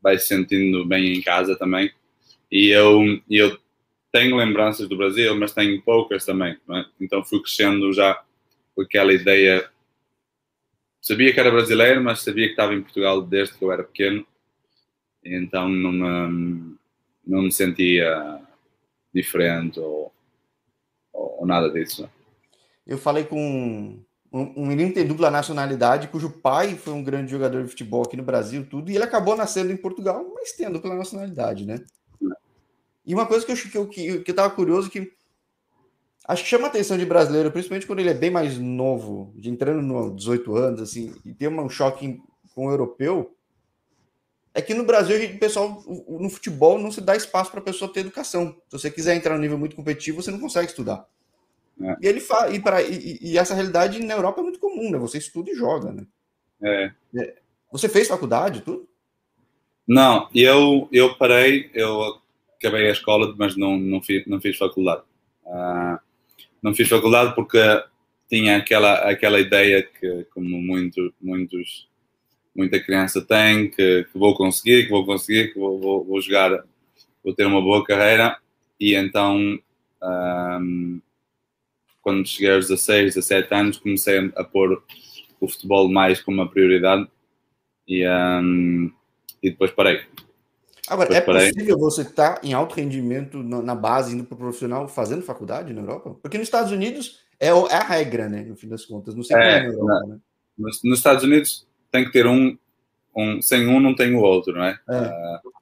vai 0.00 0.18
se 0.18 0.28
sentindo 0.28 0.86
bem 0.86 1.12
em 1.12 1.20
casa 1.20 1.56
também. 1.56 1.92
E 2.50 2.68
eu, 2.68 3.20
eu 3.28 3.58
tenho 4.10 4.36
lembranças 4.36 4.88
do 4.88 4.96
Brasil, 4.96 5.36
mas 5.36 5.52
tenho 5.52 5.82
poucas 5.82 6.24
também. 6.24 6.56
É? 6.70 6.84
Então 6.98 7.22
fui 7.22 7.42
crescendo 7.42 7.92
já 7.92 8.22
com 8.74 8.80
aquela 8.80 9.12
ideia 9.12 9.70
sabia 11.02 11.34
que 11.34 11.40
era 11.40 11.50
brasileiro, 11.50 12.02
mas 12.02 12.20
sabia 12.20 12.46
que 12.46 12.52
estava 12.52 12.72
em 12.72 12.80
Portugal 12.80 13.20
desde 13.20 13.58
que 13.58 13.64
eu 13.64 13.72
era 13.72 13.82
pequeno, 13.82 14.24
então 15.24 15.68
não 15.68 15.92
me, 15.92 16.76
não 17.26 17.42
me 17.42 17.52
sentia 17.52 18.40
diferente 19.14 19.78
ou, 19.78 20.12
ou, 21.12 21.46
nada 21.46 21.70
disso. 21.70 22.08
Eu 22.86 22.98
falei 22.98 23.24
com 23.24 24.02
um, 24.32 24.52
um 24.56 24.66
menino 24.66 24.88
que 24.88 24.96
tem 24.96 25.06
dupla 25.06 25.30
nacionalidade, 25.30 26.08
cujo 26.08 26.30
pai 26.30 26.74
foi 26.74 26.92
um 26.92 27.04
grande 27.04 27.30
jogador 27.30 27.62
de 27.62 27.68
futebol 27.68 28.02
aqui 28.02 28.16
no 28.16 28.22
Brasil, 28.22 28.66
tudo, 28.68 28.90
e 28.90 28.94
ele 28.94 29.04
acabou 29.04 29.36
nascendo 29.36 29.72
em 29.72 29.76
Portugal, 29.76 30.24
mas 30.34 30.52
tem 30.52 30.66
a 30.66 30.70
dupla 30.70 30.94
nacionalidade, 30.94 31.66
né? 31.66 31.84
É. 32.22 32.34
E 33.06 33.14
uma 33.14 33.26
coisa 33.26 33.44
que 33.44 33.52
eu, 33.52 33.88
que 33.88 34.06
eu, 34.06 34.22
que 34.22 34.30
eu 34.30 34.34
tava 34.34 34.54
curioso 34.54 34.90
que 34.90 35.12
acho 36.26 36.42
que 36.44 36.48
chama 36.48 36.66
a 36.66 36.70
atenção 36.70 36.96
de 36.96 37.04
brasileiro, 37.04 37.50
principalmente 37.50 37.86
quando 37.86 37.98
ele 37.98 38.10
é 38.10 38.14
bem 38.14 38.30
mais 38.30 38.58
novo, 38.58 39.32
de 39.36 39.50
entrando 39.50 39.82
nos 39.82 40.16
18 40.16 40.56
anos, 40.56 40.80
assim, 40.80 41.14
e 41.24 41.34
ter 41.34 41.48
um 41.48 41.68
choque 41.68 42.20
com 42.54 42.66
o 42.66 42.70
europeu, 42.70 43.34
é 44.54 44.60
que 44.60 44.74
no 44.74 44.84
Brasil, 44.84 45.16
o 45.34 45.38
pessoal, 45.38 45.82
no 45.86 46.28
futebol, 46.28 46.78
não 46.78 46.90
se 46.90 47.00
dá 47.00 47.16
espaço 47.16 47.50
para 47.50 47.60
a 47.60 47.64
pessoa 47.64 47.92
ter 47.92 48.00
educação. 48.00 48.54
Se 48.68 48.78
você 48.78 48.90
quiser 48.90 49.16
entrar 49.16 49.34
no 49.34 49.40
nível 49.40 49.58
muito 49.58 49.76
competitivo, 49.76 50.22
você 50.22 50.30
não 50.30 50.40
consegue 50.40 50.68
estudar. 50.68 51.06
É. 51.80 51.96
E 52.02 52.06
ele 52.06 52.20
fa... 52.20 52.50
e, 52.50 52.60
pra... 52.60 52.82
E, 52.82 53.18
e, 53.20 53.38
essa 53.38 53.54
realidade 53.54 53.98
na 54.04 54.14
Europa 54.14 54.40
é 54.40 54.44
muito 54.44 54.58
comum, 54.58 54.90
né? 54.90 54.98
Você 54.98 55.18
estuda 55.18 55.50
e 55.50 55.54
joga, 55.54 55.92
né? 55.92 56.06
É. 56.62 56.92
é. 57.16 57.34
Você 57.70 57.88
fez 57.88 58.08
faculdade, 58.08 58.60
tudo? 58.60 58.86
Não, 59.88 60.28
eu, 60.34 60.88
eu 60.92 61.16
parei, 61.16 61.70
eu 61.74 62.20
acabei 62.56 62.88
a 62.88 62.92
escola, 62.92 63.34
mas 63.36 63.56
não, 63.56 63.76
não, 63.78 64.02
fiz, 64.02 64.24
não 64.26 64.40
fiz 64.40 64.56
faculdade. 64.56 65.02
Uh, 65.44 65.98
não 66.62 66.74
fiz 66.74 66.88
faculdade 66.88 67.34
porque 67.34 67.58
tinha 68.28 68.58
aquela, 68.58 68.94
aquela 69.10 69.40
ideia 69.40 69.82
que, 69.82 70.24
como 70.32 70.60
muito, 70.60 71.12
muitos, 71.20 71.88
muita 72.54 72.80
criança 72.80 73.20
tem, 73.22 73.70
que, 73.70 74.04
que, 74.04 74.18
vou 74.18 74.34
conseguir, 74.34 74.84
que 74.84 74.90
vou 74.90 75.04
conseguir, 75.04 75.52
que 75.52 75.58
vou, 75.58 75.80
vou, 75.80 76.04
vou 76.04 76.20
jogar, 76.20 76.64
vou 77.24 77.34
ter 77.34 77.46
uma 77.46 77.60
boa 77.60 77.84
carreira. 77.84 78.36
E 78.78 78.94
então, 78.94 79.58
um, 80.02 81.00
quando 82.00 82.26
cheguei 82.26 82.54
aos 82.54 82.68
16, 82.68 83.14
17 83.14 83.54
anos, 83.54 83.78
comecei 83.78 84.32
a 84.36 84.44
pôr 84.44 84.82
o 85.40 85.48
futebol 85.48 85.88
mais 85.88 86.20
como 86.20 86.38
uma 86.38 86.50
prioridade 86.50 87.08
e, 87.86 88.06
um, 88.08 88.90
e 89.42 89.50
depois 89.50 89.70
parei. 89.70 90.02
Agora, 90.88 91.08
depois 91.08 91.44
é 91.44 91.52
possível 91.52 91.78
você 91.78 92.02
estar 92.02 92.40
em 92.42 92.52
alto 92.52 92.74
rendimento 92.74 93.42
na 93.42 93.74
base, 93.74 94.14
indo 94.14 94.24
para 94.24 94.34
o 94.34 94.38
profissional, 94.38 94.88
fazendo 94.88 95.22
faculdade 95.22 95.72
na 95.72 95.80
Europa? 95.80 96.16
Porque 96.20 96.36
nos 96.36 96.48
Estados 96.48 96.72
Unidos 96.72 97.20
é, 97.38 97.48
é 97.48 97.76
a 97.76 97.84
regra, 97.84 98.28
né? 98.28 98.42
No 98.42 98.56
fim 98.56 98.68
das 98.68 98.84
contas. 98.84 99.14
Não 99.14 99.22
sei 99.22 99.36
é, 99.36 99.40
é 99.40 99.60
na 99.60 99.66
Europa, 99.66 100.06
né? 100.08 100.18
Nos, 100.58 100.80
nos, 100.82 100.98
Estados 100.98 101.24
Unidos 101.24 101.66
tem 101.92 102.04
que 102.04 102.10
ter 102.10 102.26
um, 102.26 102.58
um, 103.16 103.40
sem 103.40 103.68
um 103.68 103.78
não 103.78 103.94
tem 103.94 104.14
o 104.14 104.20
outro, 104.20 104.54
não 104.54 104.64
é? 104.64 104.78
é. 104.88 104.98
Uh, 104.98 105.52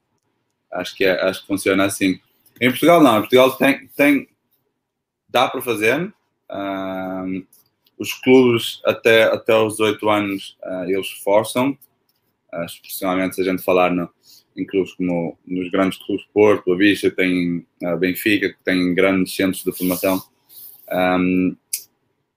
acho, 0.72 0.96
que 0.96 1.04
é, 1.04 1.20
acho 1.22 1.42
que 1.42 1.46
funciona 1.46 1.84
assim. 1.84 2.18
Em 2.60 2.70
Portugal 2.70 3.02
não, 3.02 3.18
em 3.18 3.20
Portugal 3.20 3.50
tem, 3.56 3.88
tem 3.88 4.28
dá 5.28 5.48
para 5.48 5.60
fazer. 5.60 6.12
Uh, 6.50 7.46
os 7.98 8.14
clubes 8.14 8.80
até, 8.84 9.24
até 9.24 9.54
os 9.54 9.74
18 9.74 10.08
anos 10.08 10.56
uh, 10.64 10.84
eles 10.88 11.10
forçam, 11.22 11.76
uh, 12.52 12.64
especialmente 12.64 13.34
se 13.34 13.42
a 13.42 13.44
gente 13.44 13.62
falar 13.62 13.90
no, 13.90 14.08
em 14.56 14.64
clubes 14.64 14.94
como 14.94 15.38
nos 15.46 15.70
grandes 15.70 15.98
clubes 15.98 16.24
Porto, 16.32 16.72
a 16.72 16.76
Bicha, 16.76 17.10
tem 17.10 17.66
a 17.84 17.96
Benfica, 17.96 18.48
que 18.50 18.64
tem 18.64 18.94
grandes 18.94 19.34
centros 19.34 19.62
de 19.62 19.72
formação. 19.72 20.22
Um, 20.90 21.56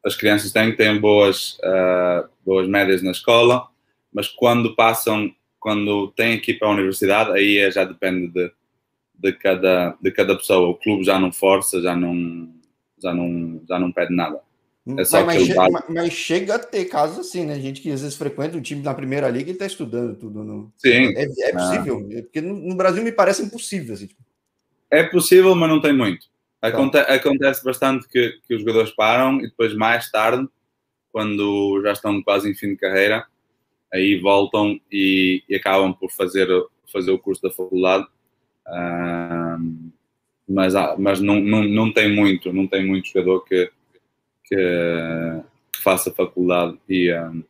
as 0.05 0.15
crianças 0.15 0.51
têm, 0.51 0.75
têm 0.75 0.99
boas, 0.99 1.57
uh, 1.59 2.27
boas 2.45 2.67
médias 2.67 3.01
na 3.01 3.11
escola, 3.11 3.67
mas 4.13 4.27
quando 4.27 4.75
passam, 4.75 5.33
quando 5.59 6.09
têm 6.09 6.39
que 6.39 6.51
ir 6.51 6.59
para 6.59 6.67
a 6.67 6.71
universidade, 6.71 7.31
aí 7.31 7.57
é, 7.57 7.71
já 7.71 7.83
depende 7.83 8.27
de, 8.27 8.51
de, 9.15 9.33
cada, 9.33 9.97
de 10.01 10.11
cada 10.11 10.35
pessoa. 10.35 10.69
O 10.69 10.75
clube 10.75 11.03
já 11.03 11.19
não 11.19 11.31
força, 11.31 11.81
já 11.81 11.95
não, 11.95 12.49
já 13.01 13.13
não, 13.13 13.61
já 13.67 13.79
não 13.79 13.91
pede 13.91 14.13
nada. 14.13 14.39
É 14.97 15.05
só 15.05 15.25
mas, 15.25 15.37
mas, 15.37 15.47
chega, 15.47 15.85
mas, 15.87 16.13
chega, 16.13 16.55
a 16.55 16.59
ter 16.59 16.85
casos 16.85 17.19
assim, 17.19 17.45
né? 17.45 17.57
Gente 17.57 17.79
que 17.79 17.89
às 17.89 18.01
vezes 18.01 18.17
frequenta 18.17 18.57
o 18.57 18.61
time 18.61 18.81
na 18.81 18.93
primeira 18.93 19.29
liga 19.29 19.49
e 19.49 19.53
está 19.53 19.65
estudando 19.65 20.17
tudo. 20.17 20.43
No... 20.43 20.73
Sim. 20.75 21.13
É, 21.15 21.23
é 21.23 21.51
possível, 21.53 22.09
ah. 22.11 22.21
porque 22.23 22.41
no, 22.41 22.53
no, 22.53 22.75
Brasil 22.75 23.01
me 23.01 23.11
parece 23.13 23.41
impossível. 23.41 23.93
Assim, 23.93 24.07
tipo. 24.07 24.21
É 24.91 25.03
possível, 25.03 25.55
mas 25.55 25.69
não 25.69 25.79
tem 25.79 25.93
muito. 25.93 26.27
Tá. 26.59 26.67
Aconte 26.67 26.97
acontece 26.97 27.63
bastante 27.63 28.07
que, 28.09 28.39
que 28.45 28.55
os 28.55 28.59
jogadores 28.59 28.91
param 28.91 29.39
e 29.39 29.43
depois, 29.43 29.73
mais 29.73 30.11
tarde, 30.11 30.45
quando 31.13 31.81
já 31.81 31.93
estão 31.93 32.21
quase 32.21 32.51
em 32.51 32.55
fim 32.55 32.69
de 32.69 32.77
carreira, 32.77 33.25
aí 33.93 34.19
voltam 34.19 34.79
e, 34.91 35.43
e 35.47 35.55
acabam 35.55 35.93
por 35.93 36.11
fazer, 36.11 36.47
fazer 36.91 37.11
o 37.11 37.19
curso 37.19 37.41
da 37.41 37.51
faculdade. 37.51 38.07
Um, 38.67 39.91
mas 40.47 40.73
mas 40.97 41.19
não, 41.21 41.39
não, 41.39 41.63
não 41.63 41.93
tem 41.93 42.13
muito, 42.13 42.51
não 42.51 42.67
tem 42.67 42.85
muito 42.85 43.07
jogador 43.07 43.41
que 43.45 43.71
que, 44.45 44.55
que 45.71 45.81
faça 45.81 46.13
faculdade 46.13 46.77
e 46.89 47.13
um, 47.13 47.43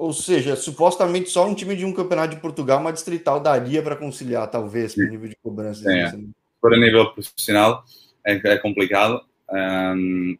ou 0.00 0.14
seja, 0.14 0.56
supostamente 0.56 1.28
só 1.28 1.46
um 1.46 1.54
time 1.54 1.76
de 1.76 1.84
um 1.84 1.92
campeonato 1.92 2.34
de 2.34 2.40
Portugal, 2.40 2.80
uma 2.80 2.90
distrital, 2.90 3.38
daria 3.38 3.82
para 3.82 3.94
conciliar, 3.94 4.50
talvez, 4.50 4.96
o 4.96 5.02
nível 5.02 5.28
de 5.28 5.36
cobrança. 5.36 5.82
Sim, 5.82 5.98
é. 5.98 6.10
Para 6.58 6.78
nível 6.78 7.12
profissional 7.12 7.84
é, 8.24 8.32
é 8.32 8.56
complicado. 8.56 9.22
Um, 9.52 10.38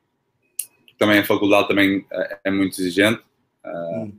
também 0.99 1.19
a 1.19 1.27
faculdade 1.27 1.69
também 1.69 2.07
é, 2.11 2.39
é 2.45 2.51
muito 2.51 2.81
exigente. 2.81 3.21
Uh, 3.63 4.05
hum. 4.05 4.13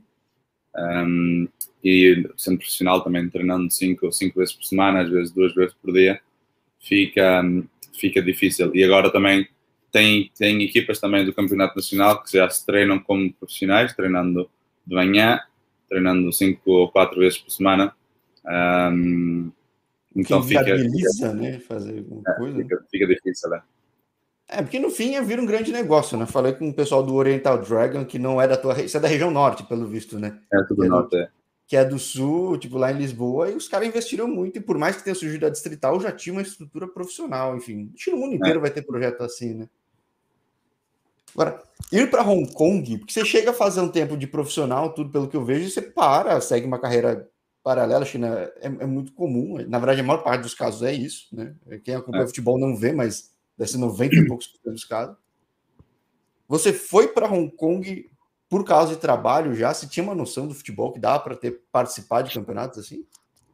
Um, 0.76 1.48
e 1.84 2.28
sendo 2.36 2.58
profissional 2.58 3.02
também 3.02 3.28
treinando 3.28 3.70
cinco, 3.70 4.10
cinco 4.12 4.38
vezes 4.38 4.54
por 4.54 4.64
semana, 4.64 5.02
às 5.02 5.10
vezes 5.10 5.32
duas 5.32 5.54
vezes 5.54 5.74
por 5.74 5.92
dia, 5.92 6.20
fica, 6.80 7.42
fica 7.98 8.22
difícil. 8.22 8.74
E 8.74 8.84
agora 8.84 9.10
também 9.10 9.48
tem, 9.90 10.30
tem 10.36 10.62
equipas 10.62 10.98
também 10.98 11.24
do 11.24 11.34
Campeonato 11.34 11.76
Nacional 11.76 12.22
que 12.22 12.32
já 12.32 12.48
se 12.48 12.64
treinam 12.64 12.98
como 12.98 13.32
profissionais, 13.34 13.94
treinando 13.94 14.48
de 14.86 14.94
manhã, 14.94 15.40
treinando 15.88 16.32
cinco 16.32 16.70
ou 16.70 16.90
quatro 16.90 17.20
vezes 17.20 17.38
por 17.38 17.50
semana. 17.50 17.94
Um, 18.44 19.50
então 20.14 20.42
fica, 20.42 20.64
fica, 20.64 21.32
né? 21.34 21.58
Fazer 21.60 21.98
alguma 21.98 22.22
é, 22.26 22.34
coisa. 22.34 22.58
Fica, 22.58 22.84
fica 22.90 23.06
difícil, 23.06 23.50
né? 23.50 23.62
É, 24.52 24.60
porque 24.60 24.78
no 24.78 24.90
fim 24.90 25.14
é 25.14 25.22
vir 25.22 25.40
um 25.40 25.46
grande 25.46 25.72
negócio, 25.72 26.16
né? 26.18 26.26
Falei 26.26 26.52
com 26.52 26.68
o 26.68 26.74
pessoal 26.74 27.02
do 27.02 27.14
Oriental 27.14 27.58
Dragon, 27.58 28.04
que 28.04 28.18
não 28.18 28.40
é 28.40 28.46
da 28.46 28.56
tua 28.56 28.78
isso 28.82 28.96
é 28.96 29.00
da 29.00 29.08
região 29.08 29.30
norte, 29.30 29.64
pelo 29.64 29.86
visto, 29.86 30.18
né? 30.18 30.38
É, 30.52 30.62
tudo 30.68 30.82
que 30.82 30.88
norte, 30.88 31.16
é. 31.16 31.28
Que 31.66 31.76
é 31.76 31.84
do 31.84 31.98
sul, 31.98 32.58
tipo 32.58 32.76
lá 32.76 32.92
em 32.92 32.98
Lisboa, 32.98 33.50
e 33.50 33.54
os 33.54 33.66
caras 33.66 33.88
investiram 33.88 34.28
muito, 34.28 34.58
e 34.58 34.60
por 34.60 34.76
mais 34.76 34.96
que 34.96 35.04
tenha 35.04 35.14
surgido 35.14 35.46
a 35.46 35.50
distrital, 35.50 35.98
já 36.00 36.12
tinha 36.12 36.34
uma 36.34 36.42
estrutura 36.42 36.86
profissional, 36.86 37.56
enfim. 37.56 37.90
Acho 37.94 38.04
que 38.04 38.10
no 38.10 38.18
mundo 38.18 38.34
inteiro 38.34 38.58
é. 38.58 38.60
vai 38.60 38.70
ter 38.70 38.82
projeto 38.82 39.22
assim, 39.22 39.54
né? 39.54 39.68
Agora, 41.34 41.62
ir 41.90 42.10
para 42.10 42.22
Hong 42.22 42.52
Kong, 42.52 42.98
porque 42.98 43.12
você 43.12 43.24
chega 43.24 43.52
a 43.52 43.54
fazer 43.54 43.80
um 43.80 43.88
tempo 43.88 44.18
de 44.18 44.26
profissional, 44.26 44.92
tudo 44.92 45.10
pelo 45.10 45.28
que 45.28 45.36
eu 45.36 45.44
vejo, 45.44 45.66
e 45.66 45.70
você 45.70 45.80
para, 45.80 46.38
segue 46.42 46.66
uma 46.66 46.78
carreira 46.78 47.26
paralela. 47.62 48.02
A 48.02 48.06
China 48.06 48.52
é, 48.60 48.66
é, 48.66 48.86
muito 48.86 49.14
comum, 49.14 49.56
na 49.66 49.78
verdade, 49.78 50.00
a 50.00 50.04
maior 50.04 50.22
parte 50.22 50.42
dos 50.42 50.54
casos 50.54 50.82
é 50.82 50.92
isso, 50.92 51.34
né? 51.34 51.54
Quem 51.82 51.94
acompanha 51.94 52.24
é. 52.24 52.26
futebol 52.26 52.58
não 52.58 52.76
vê, 52.76 52.92
mas 52.92 53.31
deve 53.56 53.70
ser 53.70 53.78
90 53.78 54.14
e 54.16 54.26
poucos 54.26 54.52
dos 54.64 54.84
casos. 54.84 55.16
Você 56.48 56.72
foi 56.72 57.08
para 57.08 57.30
Hong 57.30 57.50
Kong 57.56 58.10
por 58.48 58.64
causa 58.64 58.94
de 58.94 59.00
trabalho 59.00 59.54
já? 59.54 59.72
Se 59.72 59.88
tinha 59.88 60.04
uma 60.04 60.14
noção 60.14 60.46
do 60.46 60.54
futebol 60.54 60.92
que 60.92 61.00
dá 61.00 61.18
para 61.18 61.36
ter 61.36 61.62
participado 61.72 62.28
de 62.28 62.34
campeonatos 62.34 62.78
assim? 62.78 63.04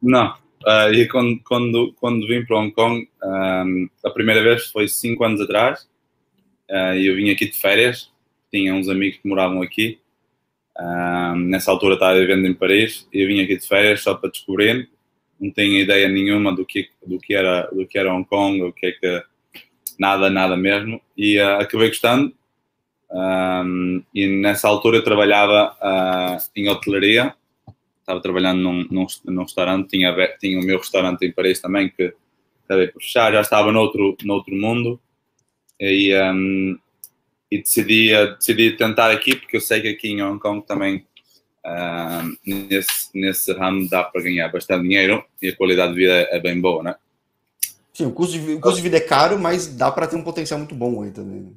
Não. 0.01 0.35
Uh, 0.65 0.93
e 0.93 1.07
quando, 1.07 1.41
quando, 1.43 1.93
quando 1.93 2.27
vim 2.27 2.45
para 2.45 2.59
Hong 2.59 2.71
Kong, 2.73 3.09
um, 3.23 3.89
a 4.03 4.09
primeira 4.09 4.43
vez 4.43 4.65
foi 4.65 4.89
cinco 4.89 5.23
anos 5.23 5.39
atrás 5.39 5.87
uh, 6.69 6.95
eu 6.95 7.15
vim 7.15 7.29
aqui 7.29 7.45
de 7.49 7.57
férias, 7.57 8.11
tinha 8.51 8.73
uns 8.73 8.87
amigos 8.87 9.19
que 9.19 9.27
moravam 9.27 9.61
aqui. 9.61 9.99
Uh, 10.77 11.35
nessa 11.35 11.71
altura 11.71 11.95
estava 11.95 12.17
vivendo 12.17 12.47
em 12.47 12.53
Paris 12.53 13.05
eu 13.11 13.27
vim 13.27 13.41
aqui 13.41 13.57
de 13.57 13.67
férias 13.67 14.01
só 14.01 14.13
para 14.13 14.29
descobrir. 14.29 14.89
Não 15.39 15.51
tinha 15.51 15.81
ideia 15.81 16.07
nenhuma 16.07 16.53
do 16.53 16.65
que, 16.65 16.89
do 17.05 17.17
que, 17.17 17.33
era, 17.33 17.63
do 17.67 17.87
que 17.87 17.97
era 17.97 18.13
Hong 18.13 18.27
Kong, 18.27 18.61
o 18.61 18.73
que 18.73 18.87
é 18.87 18.91
que. 18.91 19.23
Nada, 19.99 20.29
nada 20.29 20.55
mesmo. 20.55 21.01
E 21.17 21.37
uh, 21.37 21.59
acabei 21.59 21.89
gostando. 21.89 22.33
Um, 23.11 24.01
e 24.13 24.27
nessa 24.27 24.67
altura 24.67 24.97
eu 24.97 25.03
trabalhava 25.03 25.75
uh, 25.81 26.49
em 26.55 26.69
hotelaria, 26.69 27.35
estava 27.99 28.21
trabalhando 28.21 28.61
num, 28.61 28.87
num, 28.89 29.07
num, 29.25 29.43
restaurante, 29.43 29.89
tinha, 29.89 30.15
tinha 30.39 30.59
o 30.59 30.63
meu 30.63 30.77
restaurante 30.77 31.25
em 31.25 31.31
Paris 31.31 31.59
também 31.59 31.89
que 31.89 32.13
acabei 32.65 32.87
por 32.87 33.01
fechar, 33.01 33.33
já 33.33 33.41
estava 33.41 33.71
noutro, 33.71 34.15
noutro 34.23 34.55
mundo 34.55 34.99
e, 35.79 36.15
um, 36.15 36.77
e 37.49 37.57
decidi, 37.57 38.11
decidi 38.35 38.77
tentar 38.77 39.09
aqui, 39.09 39.35
porque 39.35 39.57
eu 39.57 39.61
sei 39.61 39.81
que 39.81 39.87
aqui 39.87 40.09
em 40.09 40.21
Hong 40.21 40.39
Kong 40.39 40.63
também 40.65 41.03
uh, 41.65 42.37
nesse, 42.45 43.09
nesse 43.15 43.51
ramo 43.53 43.89
dá 43.89 44.03
para 44.03 44.21
ganhar 44.21 44.49
bastante 44.49 44.83
dinheiro 44.83 45.25
e 45.41 45.49
a 45.49 45.55
qualidade 45.55 45.93
de 45.93 45.99
vida 45.99 46.27
é 46.29 46.39
bem 46.39 46.61
boa, 46.61 46.83
né? 46.83 46.95
Sim, 47.99 48.05
o 48.05 48.13
custo 48.13 48.39
de, 48.39 48.53
o 48.53 48.61
custo 48.61 48.77
de 48.77 48.83
vida 48.83 48.95
é 48.95 49.01
caro, 49.01 49.37
mas 49.37 49.75
dá 49.75 49.91
para 49.91 50.07
ter 50.07 50.15
um 50.15 50.23
potencial 50.23 50.57
muito 50.57 50.73
bom 50.73 51.03
aí 51.03 51.11
também. 51.11 51.51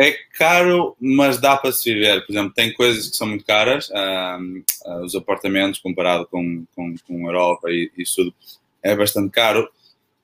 É 0.00 0.12
caro, 0.38 0.96
mas 0.98 1.38
dá 1.38 1.54
para 1.54 1.70
se 1.70 1.92
viver. 1.92 2.24
Por 2.24 2.32
exemplo, 2.32 2.54
tem 2.54 2.72
coisas 2.72 3.10
que 3.10 3.14
são 3.14 3.26
muito 3.26 3.44
caras, 3.44 3.90
uh, 3.90 5.04
os 5.04 5.14
apartamentos 5.14 5.80
comparado 5.80 6.26
com, 6.28 6.64
com, 6.74 6.94
com 7.06 7.26
Europa 7.26 7.70
e 7.70 7.92
isso 7.98 8.16
tudo 8.16 8.34
é 8.82 8.96
bastante 8.96 9.30
caro, 9.30 9.68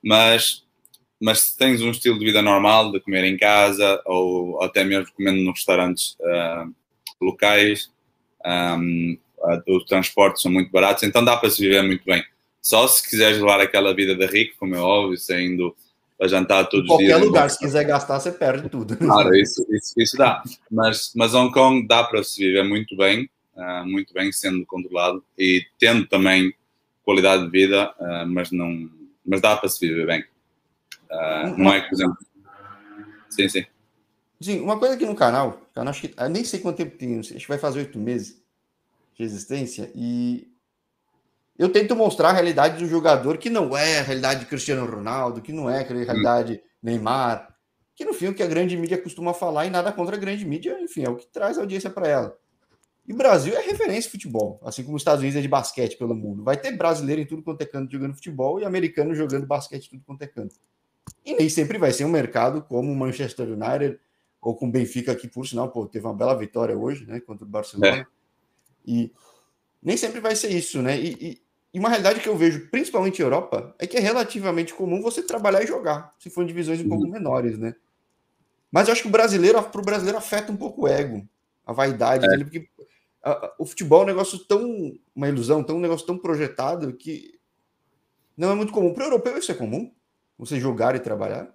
mas 0.03 0.65
mas 1.21 1.41
se 1.41 1.59
tens 1.59 1.83
um 1.83 1.91
estilo 1.91 2.19
de 2.19 2.25
vida 2.25 2.41
normal, 2.41 2.91
de 2.91 3.01
comer 3.01 3.25
em 3.25 3.37
casa 3.37 4.01
ou 4.07 4.63
até 4.63 4.85
mesmo 4.85 5.13
comendo 5.13 5.43
nos 5.43 5.59
restaurantes 5.59 6.17
uh, 6.21 6.75
locais, 7.21 7.93
um, 8.43 9.19
uh, 9.37 9.77
os 9.77 9.85
transportes 9.85 10.41
são 10.41 10.51
muito 10.51 10.73
baratos, 10.73 11.03
então 11.03 11.23
dá 11.23 11.37
para 11.37 11.51
se 11.51 11.61
viver 11.61 11.83
muito 11.83 12.07
bem. 12.07 12.25
Só 12.61 12.87
se 12.87 13.09
quiseres 13.09 13.39
levar 13.39 13.61
aquela 13.61 13.95
vida 13.95 14.15
de 14.15 14.27
rico, 14.27 14.57
como 14.59 14.75
é 14.75 14.79
óbvio, 14.79 15.17
saindo 15.17 15.75
a 16.21 16.27
jantar 16.27 16.69
todos 16.69 16.91
os 16.91 16.99
dias. 16.99 17.13
Qualquer 17.13 17.25
lugar, 17.27 17.51
se 17.51 17.59
quiser 17.59 17.85
gastar, 17.85 18.19
você 18.19 18.33
perde 18.33 18.69
tudo. 18.69 18.97
Claro, 18.97 19.35
isso, 19.37 19.65
isso, 19.71 19.95
isso 19.97 20.17
dá. 20.17 20.43
Mas, 20.71 21.13
mas 21.15 21.35
Hong 21.35 21.53
Kong 21.53 21.87
dá 21.87 22.03
para 22.05 22.23
se 22.23 22.45
viver 22.45 22.65
muito 22.65 22.97
bem, 22.97 23.31
uh, 23.55 23.87
muito 23.87 24.13
bem, 24.13 24.33
sendo 24.33 24.67
controlado 24.67 25.25
e 25.39 25.65
tendo 25.79 26.07
também 26.07 26.53
qualidade 27.05 27.45
de 27.45 27.51
vida, 27.51 27.95
uh, 28.01 28.27
mas, 28.27 28.51
não, 28.51 28.91
mas 29.25 29.41
dá 29.41 29.57
para 29.57 29.69
se 29.69 29.87
viver 29.87 30.07
bem. 30.07 30.25
Uh, 31.11 31.57
não 31.57 31.73
é, 31.73 31.81
por 31.81 31.95
exemplo. 31.95 32.19
Sim, 33.31 33.49
sim. 33.49 33.65
Sim, 34.41 34.61
uma 34.61 34.79
coisa 34.79 34.95
aqui 34.95 35.07
no 35.07 35.17
canal, 35.17 35.63
canal 35.75 35.91
acho 35.91 36.03
que, 36.03 36.15
eu 36.17 36.29
nem 36.29 36.45
sei 36.45 36.61
quanto 36.61 36.77
tempo 36.77 36.97
tem, 36.97 37.19
acho 37.19 37.35
que 37.35 37.49
vai 37.49 37.59
fazer 37.59 37.81
oito 37.81 37.99
meses 37.99 38.41
de 39.17 39.25
existência, 39.25 39.91
e 39.95 40.49
eu 41.59 41.69
tento 41.71 41.97
mostrar 41.97 42.31
a 42.31 42.33
realidade 42.33 42.79
do 42.79 42.89
jogador 42.89 43.37
que 43.37 43.51
não 43.51 43.77
é 43.77 43.99
a 43.99 44.03
realidade 44.03 44.41
de 44.41 44.47
Cristiano 44.47 44.89
Ronaldo, 44.89 45.43
que 45.43 45.53
não 45.53 45.69
é 45.69 45.81
a 45.81 45.83
realidade 45.83 46.55
hum. 46.55 46.69
Neymar, 46.81 47.53
que 47.97 48.05
no 48.05 48.15
fim 48.15 48.27
é 48.27 48.29
o 48.29 48.35
que 48.35 48.43
a 48.45 48.47
grande 48.47 48.77
mídia 48.77 48.97
costuma 48.97 49.35
falar 49.35 49.67
e 49.67 49.71
nada 49.71 49.91
contra 49.91 50.15
a 50.15 50.19
grande 50.19 50.45
mídia, 50.45 50.79
enfim, 50.81 51.05
é 51.05 51.11
o 51.11 51.17
que 51.17 51.27
traz 51.27 51.59
audiência 51.59 51.91
para 51.91 52.07
ela. 52.07 52.39
E 53.05 53.13
o 53.13 53.17
Brasil 53.17 53.57
é 53.57 53.61
referência 53.61 54.03
de 54.03 54.11
futebol, 54.11 54.61
assim 54.63 54.85
como 54.85 54.95
os 54.95 55.01
Estados 55.01 55.21
Unidos 55.21 55.39
é 55.39 55.43
de 55.43 55.49
basquete 55.49 55.97
pelo 55.97 56.15
mundo. 56.15 56.45
Vai 56.45 56.57
ter 56.57 56.71
brasileiro 56.77 57.23
em 57.23 57.27
tudo 57.27 57.43
quanto 57.43 57.63
é 57.63 57.65
canto 57.65 57.91
jogando 57.91 58.15
futebol 58.15 58.61
e 58.61 58.65
americano 58.65 59.15
jogando 59.15 59.47
basquete 59.47 59.87
em 59.87 59.91
tudo 59.91 60.03
quanto 60.05 60.23
é 60.23 60.27
canto. 60.27 60.55
E 61.25 61.35
nem 61.35 61.49
sempre 61.49 61.79
vai 61.79 61.91
ser 61.91 62.05
um 62.05 62.11
mercado 62.11 62.63
como 62.63 62.93
o 62.93 62.95
Manchester 62.95 63.49
United 63.49 63.99
ou 64.41 64.55
com 64.55 64.69
o 64.69 64.71
Benfica, 64.71 65.15
que 65.15 65.27
por 65.27 65.47
sinal 65.47 65.71
pô, 65.71 65.87
teve 65.87 66.07
uma 66.07 66.15
bela 66.15 66.37
vitória 66.37 66.77
hoje, 66.77 67.05
né, 67.07 67.19
contra 67.19 67.45
o 67.45 67.49
Barcelona. 67.49 68.03
É. 68.03 68.07
E 68.87 69.11
nem 69.83 69.97
sempre 69.97 70.21
vai 70.21 70.37
ser 70.37 70.51
isso, 70.51 70.81
né? 70.83 71.01
E, 71.01 71.17
e, 71.21 71.43
e, 71.73 71.79
uma 71.79 71.89
realidade 71.89 72.21
que 72.21 72.29
eu 72.29 72.37
vejo, 72.37 72.69
principalmente 72.71 73.21
em 73.21 73.25
Europa, 73.25 73.75
é 73.79 73.87
que 73.87 73.97
é 73.97 74.01
relativamente 74.01 74.75
comum 74.75 75.03
você 75.03 75.23
trabalhar 75.23 75.63
e 75.63 75.67
jogar, 75.67 76.15
se 76.19 76.31
for 76.31 76.43
em 76.43 76.47
divisões 76.47 76.81
um 76.81 76.89
pouco 76.89 77.07
menores, 77.07 77.59
né? 77.59 77.75
Mas 78.71 78.89
eu 78.89 78.93
acho 78.93 79.03
que 79.03 79.09
o 79.09 79.13
brasileiro, 79.13 79.63
para 79.63 79.81
o 79.81 79.85
brasileiro, 79.85 80.19
afeta 80.19 80.53
um 80.53 80.57
pouco 80.57 80.83
o 80.83 80.89
ego, 80.89 81.27
a 81.67 81.73
vaidade 81.73 82.27
é. 82.27 82.29
dele, 82.29 82.45
porque 82.45 82.69
o 83.59 83.67
futebol 83.67 84.01
é 84.01 84.05
um 84.05 84.09
negócio 84.09 84.39
tão. 84.39 84.97
uma 85.15 85.29
ilusão, 85.29 85.63
tão 85.63 85.77
um 85.77 85.81
negócio 85.81 86.07
tão 86.07 86.19
projetado 86.19 86.93
que 86.95 87.39
não 88.37 88.51
é 88.51 88.55
muito 88.55 88.73
comum. 88.73 88.95
Para 88.95 89.05
o 89.05 89.07
europeu, 89.07 89.37
isso 89.37 89.51
é 89.51 89.55
comum? 89.55 89.93
Você 90.39 90.61
jogar 90.61 90.95
e 90.95 91.01
trabalhar? 91.01 91.55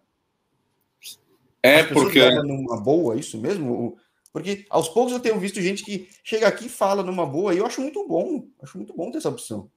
É 1.62 1.82
As 1.82 1.88
porque. 1.88 2.30
numa 2.42 2.80
boa, 2.80 3.16
isso 3.16 3.38
mesmo? 3.38 3.98
Porque 4.32 4.66
aos 4.70 4.90
poucos 4.90 5.14
eu 5.14 5.20
tenho 5.20 5.40
visto 5.40 5.62
gente 5.62 5.84
que 5.84 6.10
chega 6.24 6.48
aqui 6.48 6.66
e 6.66 6.70
fala 6.70 7.04
numa 7.04 7.26
boa, 7.26 7.54
e 7.54 7.60
eu 7.60 7.66
acho 7.66 7.82
muito 7.82 8.06
bom. 8.08 8.48
Acho 8.62 8.78
muito 8.78 8.94
bom 8.94 9.12
ter 9.12 9.20
essa 9.20 9.30
opção. 9.30 9.72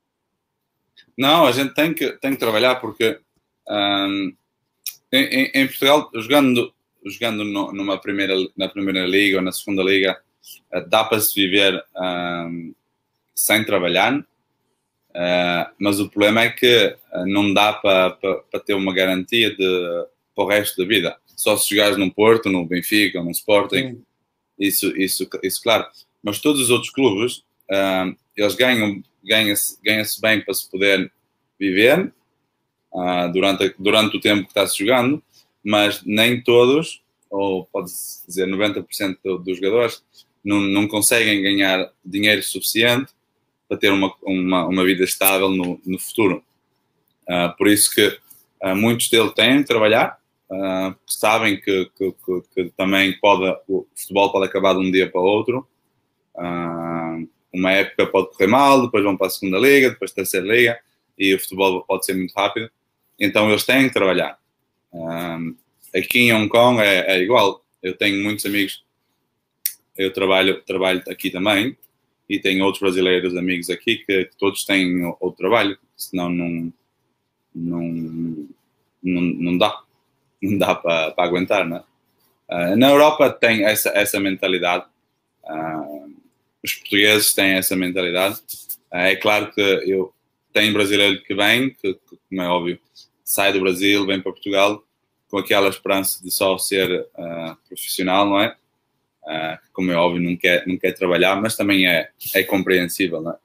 Não, 1.16 1.46
a 1.46 1.52
gente 1.52 1.74
tem 1.74 1.94
que, 1.94 2.12
tem 2.12 2.32
que 2.32 2.38
trabalhar 2.38 2.76
porque 2.76 3.18
um, 3.68 4.32
em, 5.12 5.50
em, 5.54 5.66
Portugal, 5.66 6.10
jogando, 6.14 6.72
jogando 7.04 7.44
numa 7.44 7.98
primeira, 7.98 8.34
na 8.56 8.68
primeira 8.68 9.06
liga 9.06 9.38
ou 9.38 9.42
na 9.42 9.52
segunda 9.52 9.82
liga, 9.82 10.18
eh, 10.72 10.80
dá 10.88 11.04
para 11.04 11.20
se 11.20 11.34
viver 11.34 11.82
um, 11.96 12.74
sem 13.34 13.64
trabalhar, 13.64 14.18
uh, 14.18 15.72
mas 15.78 16.00
o 16.00 16.08
problema 16.08 16.42
é 16.42 16.50
que 16.50 16.66
eh, 16.66 16.96
não 17.26 17.52
dá 17.52 17.72
para, 17.74 18.10
para, 18.10 18.36
para, 18.36 18.60
ter 18.60 18.74
uma 18.74 18.94
garantia 18.94 19.54
de, 19.54 20.06
para 20.34 20.44
o 20.44 20.48
resto 20.48 20.82
da 20.82 20.88
vida. 20.88 21.16
Só 21.36 21.56
se 21.56 21.74
jogares 21.74 21.98
num 21.98 22.08
Porto, 22.08 22.48
no 22.48 22.64
Benfica, 22.64 23.22
no 23.22 23.30
Sporting, 23.30 24.02
isso, 24.58 24.96
isso, 24.96 25.28
isso 25.42 25.62
claro. 25.62 25.86
Mas 26.22 26.40
todos 26.40 26.62
os 26.62 26.70
outros 26.70 26.90
clubes, 26.90 27.38
uh, 27.70 28.16
eles 28.34 28.54
ganham, 28.54 29.02
ganha-se 29.26 29.78
ganha 29.82 30.02
bem 30.20 30.40
para 30.40 30.54
se 30.54 30.70
poder 30.70 31.12
viver 31.58 32.12
uh, 32.92 33.32
durante, 33.32 33.74
durante 33.78 34.16
o 34.16 34.20
tempo 34.20 34.44
que 34.44 34.50
está-se 34.50 34.78
jogando, 34.78 35.22
mas 35.64 36.02
nem 36.04 36.42
todos, 36.42 37.02
ou 37.30 37.66
pode-se 37.66 38.26
dizer 38.26 38.46
90% 38.46 39.42
dos 39.42 39.56
jogadores, 39.56 40.02
não, 40.44 40.60
não 40.60 40.86
conseguem 40.86 41.42
ganhar 41.42 41.90
dinheiro 42.04 42.42
suficiente 42.42 43.12
para 43.68 43.76
ter 43.76 43.90
uma, 43.90 44.14
uma, 44.22 44.66
uma 44.66 44.84
vida 44.84 45.02
estável 45.02 45.50
no, 45.50 45.80
no 45.84 45.98
futuro. 45.98 46.42
Uh, 47.28 47.56
por 47.58 47.66
isso 47.66 47.92
que 47.92 48.06
uh, 48.62 48.76
muitos 48.76 49.08
deles 49.08 49.32
têm 49.34 49.58
de 49.58 49.64
trabalhar, 49.64 50.18
uh, 50.50 50.94
sabem 51.04 51.60
que, 51.60 51.90
que, 51.96 52.12
que, 52.12 52.42
que, 52.54 52.72
também 52.76 53.18
pode, 53.18 53.44
o 53.66 53.86
futebol 53.96 54.30
pode 54.30 54.46
acabar 54.46 54.74
de 54.74 54.80
um 54.80 54.90
dia 54.90 55.10
para 55.10 55.20
o 55.20 55.24
outro. 55.24 55.66
Uma 57.58 57.72
época 57.72 58.06
pode 58.06 58.30
correr 58.30 58.46
mal, 58.46 58.82
depois 58.82 59.04
vão 59.04 59.16
para 59.16 59.26
a 59.28 59.30
segunda 59.30 59.58
liga, 59.58 59.90
depois 59.90 60.10
a 60.12 60.14
terceira 60.14 60.46
liga, 60.46 60.78
e 61.18 61.34
o 61.34 61.40
futebol 61.40 61.82
pode 61.84 62.04
ser 62.04 62.14
muito 62.14 62.32
rápido. 62.32 62.70
Então 63.18 63.48
eles 63.48 63.64
têm 63.64 63.88
que 63.88 63.94
trabalhar. 63.94 64.38
aqui 65.94 66.20
em 66.20 66.34
Hong 66.34 66.48
Kong 66.48 66.80
é, 66.80 67.16
é 67.16 67.22
igual. 67.22 67.64
Eu 67.82 67.96
tenho 67.96 68.22
muitos 68.22 68.44
amigos 68.46 68.84
eu 69.96 70.12
trabalho, 70.12 70.62
trabalho 70.62 71.02
aqui 71.08 71.30
também 71.30 71.76
e 72.28 72.38
tenho 72.38 72.64
outros 72.64 72.80
brasileiros 72.80 73.36
amigos 73.36 73.70
aqui 73.70 73.96
que, 73.96 74.26
que 74.26 74.36
todos 74.36 74.64
têm 74.64 75.04
outro 75.20 75.38
trabalho, 75.38 75.78
senão 75.96 76.28
não, 76.28 76.72
não, 77.54 78.48
não, 79.02 79.22
não 79.22 79.58
dá, 79.58 79.82
não 80.42 80.58
dá 80.58 80.74
para, 80.74 81.12
para 81.12 81.24
aguentar, 81.24 81.66
né? 81.66 81.82
Uh, 82.48 82.76
na 82.76 82.90
Europa 82.90 83.30
tem 83.30 83.64
essa, 83.64 83.90
essa 83.90 84.20
mentalidade, 84.20 84.84
uh, 85.44 86.05
os 86.66 86.74
portugueses 86.74 87.32
têm 87.32 87.52
essa 87.52 87.74
mentalidade. 87.74 88.36
Uh, 88.92 88.96
é 88.96 89.16
claro 89.16 89.52
que 89.52 89.60
eu 89.60 90.12
tenho 90.52 90.72
brasileiro 90.72 91.22
que 91.22 91.34
vem, 91.34 91.70
que, 91.70 91.94
que, 91.94 92.18
como 92.28 92.42
é 92.42 92.48
óbvio, 92.48 92.78
sai 93.24 93.52
do 93.52 93.60
Brasil, 93.60 94.06
vem 94.06 94.20
para 94.20 94.32
Portugal 94.32 94.82
com 95.28 95.38
aquela 95.38 95.68
esperança 95.68 96.22
de 96.22 96.30
só 96.30 96.56
ser 96.56 97.08
profissional, 97.68 98.26
não 98.26 98.40
é? 98.40 98.56
uh, 99.26 99.58
como 99.72 99.90
é 99.90 99.96
óbvio, 99.96 100.22
não 100.22 100.36
quer, 100.36 100.66
não 100.66 100.78
quer 100.78 100.92
trabalhar, 100.92 101.40
mas 101.40 101.56
também 101.56 101.86
é, 101.86 102.10
é 102.34 102.42
compreensível, 102.44 103.20
não 103.20 103.32
é? 103.32 103.36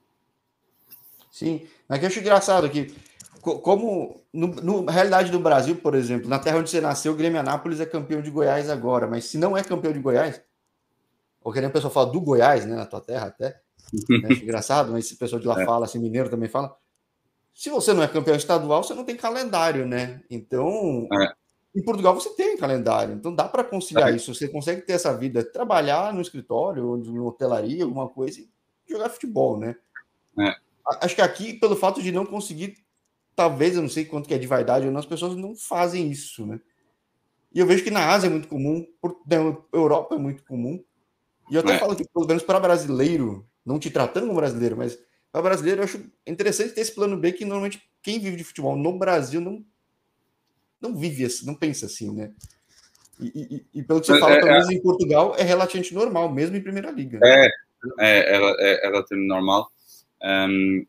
Sim, 1.31 1.61
mas 1.87 1.99
que 1.99 2.05
eu 2.05 2.09
acho 2.09 2.19
engraçado 2.19 2.69
que, 2.69 2.93
como 3.41 4.21
na 4.31 4.91
realidade 4.91 5.31
do 5.31 5.39
Brasil, 5.39 5.75
por 5.75 5.95
exemplo, 5.95 6.29
na 6.29 6.39
terra 6.39 6.59
onde 6.59 6.69
você 6.69 6.79
nasceu, 6.79 7.13
o 7.13 7.15
Grêmio 7.15 7.39
Anápolis 7.39 7.79
é 7.79 7.85
campeão 7.85 8.21
de 8.21 8.29
Goiás 8.29 8.69
agora, 8.69 9.07
mas 9.07 9.25
se 9.25 9.37
não 9.37 9.57
é 9.57 9.63
campeão 9.63 9.91
de 9.91 9.99
Goiás, 9.99 10.41
ou 11.43 11.51
que 11.51 11.59
nem 11.59 11.69
o 11.69 11.73
pessoal 11.73 11.91
fala 11.91 12.11
do 12.11 12.21
Goiás, 12.21 12.65
né, 12.65 12.75
na 12.75 12.85
tua 12.85 13.01
terra 13.01 13.27
até, 13.27 13.59
né, 14.09 14.29
engraçado, 14.41 14.91
mas 14.91 15.05
esse 15.05 15.17
pessoal 15.17 15.39
de 15.39 15.47
lá 15.47 15.61
é. 15.61 15.65
fala, 15.65 15.85
assim, 15.85 15.99
mineiro 15.99 16.29
também 16.29 16.49
fala, 16.49 16.75
se 17.53 17.69
você 17.69 17.93
não 17.93 18.03
é 18.03 18.07
campeão 18.07 18.35
estadual, 18.35 18.83
você 18.83 18.93
não 18.93 19.03
tem 19.03 19.15
calendário, 19.15 19.85
né? 19.85 20.21
Então, 20.29 21.07
é. 21.11 21.33
Em 21.73 21.81
Portugal 21.81 22.13
você 22.13 22.29
tem 22.35 22.57
calendário, 22.57 23.15
então 23.15 23.33
dá 23.33 23.47
para 23.47 23.63
conciliar 23.63 24.11
é. 24.11 24.15
isso. 24.15 24.33
Você 24.35 24.47
consegue 24.47 24.81
ter 24.81 24.93
essa 24.93 25.15
vida, 25.15 25.43
trabalhar 25.43 26.13
no 26.13 26.21
escritório, 26.21 26.85
ou 26.85 26.97
em 26.97 27.19
hotelaria, 27.19 27.83
alguma 27.83 28.09
coisa, 28.09 28.41
e 28.41 28.49
jogar 28.89 29.09
futebol, 29.09 29.57
né? 29.57 29.75
É. 30.37 30.53
Acho 31.01 31.15
que 31.15 31.21
aqui, 31.21 31.53
pelo 31.53 31.77
fato 31.77 32.01
de 32.01 32.11
não 32.11 32.25
conseguir, 32.25 32.77
talvez, 33.35 33.75
eu 33.75 33.81
não 33.81 33.89
sei 33.89 34.03
quanto 34.03 34.27
que 34.27 34.33
é 34.33 34.37
de 34.37 34.47
vaidade 34.47 34.85
ou 34.85 34.91
não, 34.91 34.99
as 34.99 35.05
pessoas 35.05 35.35
não 35.35 35.55
fazem 35.55 36.11
isso, 36.11 36.45
né? 36.45 36.59
E 37.53 37.59
eu 37.59 37.65
vejo 37.65 37.83
que 37.83 37.91
na 37.91 38.09
Ásia 38.09 38.27
é 38.27 38.29
muito 38.29 38.49
comum, 38.49 38.85
na 39.25 39.57
Europa 39.73 40.15
é 40.15 40.17
muito 40.17 40.43
comum. 40.43 40.83
E 41.51 41.55
eu 41.55 41.59
até 41.59 41.73
é. 41.73 41.77
falo 41.77 41.95
que, 41.95 42.07
pelo 42.07 42.25
menos 42.25 42.43
para 42.43 42.61
brasileiro, 42.61 43.45
não 43.65 43.77
te 43.77 43.91
tratando 43.91 44.27
como 44.27 44.39
brasileiro, 44.39 44.77
mas 44.77 44.97
para 45.31 45.41
brasileiro 45.41 45.81
eu 45.81 45.83
acho 45.83 46.01
interessante 46.25 46.73
ter 46.73 46.79
esse 46.79 46.95
plano 46.95 47.17
B 47.17 47.33
que 47.33 47.43
normalmente 47.43 47.83
quem 48.01 48.19
vive 48.19 48.37
de 48.37 48.43
futebol 48.45 48.77
no 48.77 48.97
Brasil 48.97 49.41
não 49.41 49.63
não 50.79 50.95
vive 50.95 51.25
assim, 51.25 51.45
não 51.45 51.53
pensa 51.53 51.85
assim, 51.85 52.09
né? 52.11 52.31
E, 53.19 53.65
e, 53.73 53.79
e 53.79 53.83
pelo 53.83 54.01
que 54.01 54.07
você 54.07 54.19
fala, 54.19 54.33
é, 54.33 54.39
talvez 54.39 54.69
é, 54.69 54.73
em 54.73 54.81
Portugal 54.81 55.35
é 55.37 55.43
relativamente 55.43 55.93
normal, 55.93 56.31
mesmo 56.31 56.55
em 56.55 56.61
primeira 56.61 56.89
liga. 56.89 57.19
É, 57.23 57.45
é, 57.99 58.35
é, 58.35 58.85
é 58.85 58.87
relativamente 58.87 59.27
normal. 59.27 59.69
Um, 60.23 60.85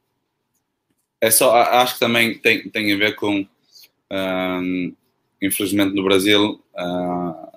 é 1.20 1.31
só, 1.31 1.55
acho 1.55 1.94
que 1.94 2.01
também 2.01 2.38
tem, 2.38 2.70
tem 2.70 2.92
a 2.92 2.96
ver 2.96 3.16
com, 3.16 3.46
um, 4.11 4.94
infelizmente 5.42 5.94
no 5.94 6.05
Brasil, 6.05 6.62
uh, 6.75 7.53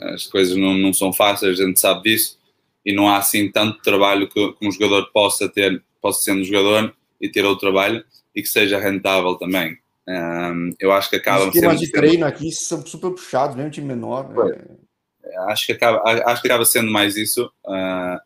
as 0.00 0.26
coisas 0.26 0.56
não, 0.56 0.74
não 0.74 0.92
são 0.92 1.12
fáceis, 1.12 1.60
a 1.60 1.64
gente 1.64 1.80
sabe 1.80 2.02
disso, 2.04 2.38
e 2.84 2.94
não 2.94 3.08
há 3.08 3.18
assim 3.18 3.50
tanto 3.50 3.82
trabalho 3.82 4.28
que, 4.28 4.52
que 4.52 4.66
um 4.66 4.72
jogador 4.72 5.10
possa 5.12 5.48
ter, 5.48 5.82
possa 6.00 6.22
ser 6.22 6.32
um 6.32 6.44
jogador 6.44 6.94
e 7.20 7.28
ter 7.28 7.44
outro 7.44 7.60
trabalho 7.60 8.04
e 8.34 8.42
que 8.42 8.48
seja 8.48 8.78
rentável 8.78 9.34
também. 9.34 9.78
Um, 10.08 10.72
eu 10.80 10.90
acho 10.92 11.10
que 11.10 11.16
acaba. 11.16 11.48
Os 11.48 11.54
esquemas 11.54 11.80
de 11.80 11.90
treino 11.90 12.24
aqui 12.24 12.50
são 12.50 12.84
super 12.86 13.10
puxados, 13.10 13.56
mesmo 13.56 13.70
time 13.70 13.88
menor. 13.88 14.30
É... 14.52 15.40
Acho, 15.50 15.66
que 15.66 15.72
acaba, 15.72 16.02
acho 16.04 16.40
que 16.40 16.48
acaba 16.48 16.64
sendo 16.64 16.90
mais 16.90 17.16
isso, 17.16 17.52
uh, 17.66 18.18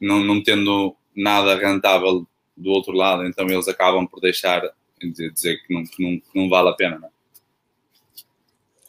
não, 0.00 0.24
não 0.24 0.42
tendo 0.42 0.96
nada 1.14 1.56
rentável 1.56 2.26
do 2.56 2.70
outro 2.70 2.92
lado, 2.92 3.24
então 3.24 3.48
eles 3.48 3.68
acabam 3.68 4.06
por 4.06 4.20
deixar 4.20 4.62
dizer 5.00 5.62
que 5.62 5.72
não, 5.72 5.84
que 5.84 6.02
não, 6.02 6.20
que 6.20 6.38
não 6.38 6.48
vale 6.48 6.68
a 6.68 6.74
pena. 6.74 6.98
Né? 6.98 7.08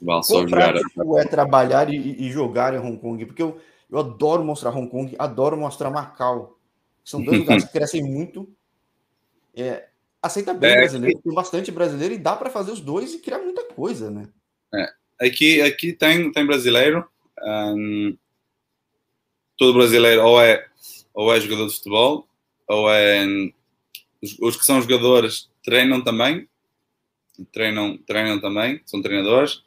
Vale 0.04 0.24
só 0.24 0.42
jogar. 0.42 0.76
é 0.76 1.26
trabalhar 1.26 1.92
e, 1.92 1.96
e, 1.96 2.30
jogar 2.30 2.74
em 2.74 2.78
Hong 2.78 2.98
Kong, 2.98 3.26
porque 3.26 3.42
eu, 3.42 3.60
eu 3.90 4.00
adoro 4.00 4.44
mostrar 4.44 4.76
Hong 4.76 4.90
Kong, 4.90 5.16
adoro 5.18 5.56
mostrar 5.56 5.90
Macau. 5.90 6.60
São 7.06 7.24
dois 7.24 7.40
lugares 7.40 7.64
que 7.64 7.72
crescem 7.72 8.04
muito. 8.04 8.54
É, 9.56 9.88
aceita 10.22 10.54
bem 10.54 10.72
é, 10.72 10.76
brasileiro, 10.76 11.20
tem 11.20 11.34
bastante 11.34 11.72
brasileiro 11.72 12.14
e 12.14 12.18
dá 12.18 12.36
para 12.36 12.50
fazer 12.50 12.72
os 12.72 12.82
dois 12.82 13.14
e 13.14 13.20
criar 13.20 13.40
muita 13.40 13.64
coisa, 13.64 14.12
né? 14.12 14.28
É. 14.74 15.26
Aqui, 15.26 15.62
aqui 15.62 15.94
tem, 15.94 16.32
tem 16.32 16.46
brasileiro, 16.46 17.08
um, 17.42 18.18
todo 19.58 19.74
brasileiro 19.74 20.22
ou 20.24 20.42
é, 20.42 20.68
ou 21.14 21.34
é 21.34 21.40
jogador 21.40 21.68
de 21.68 21.76
futebol, 21.76 22.28
ou 22.68 22.90
é. 22.92 23.26
Os, 24.22 24.38
os, 24.40 24.58
que 24.58 24.66
são 24.66 24.82
jogadores 24.82 25.50
treinam 25.64 26.02
também, 26.02 26.48
treinam, 27.54 27.98
treinam 27.98 28.40
também, 28.40 28.82
são 28.86 29.02
treinadores. 29.02 29.63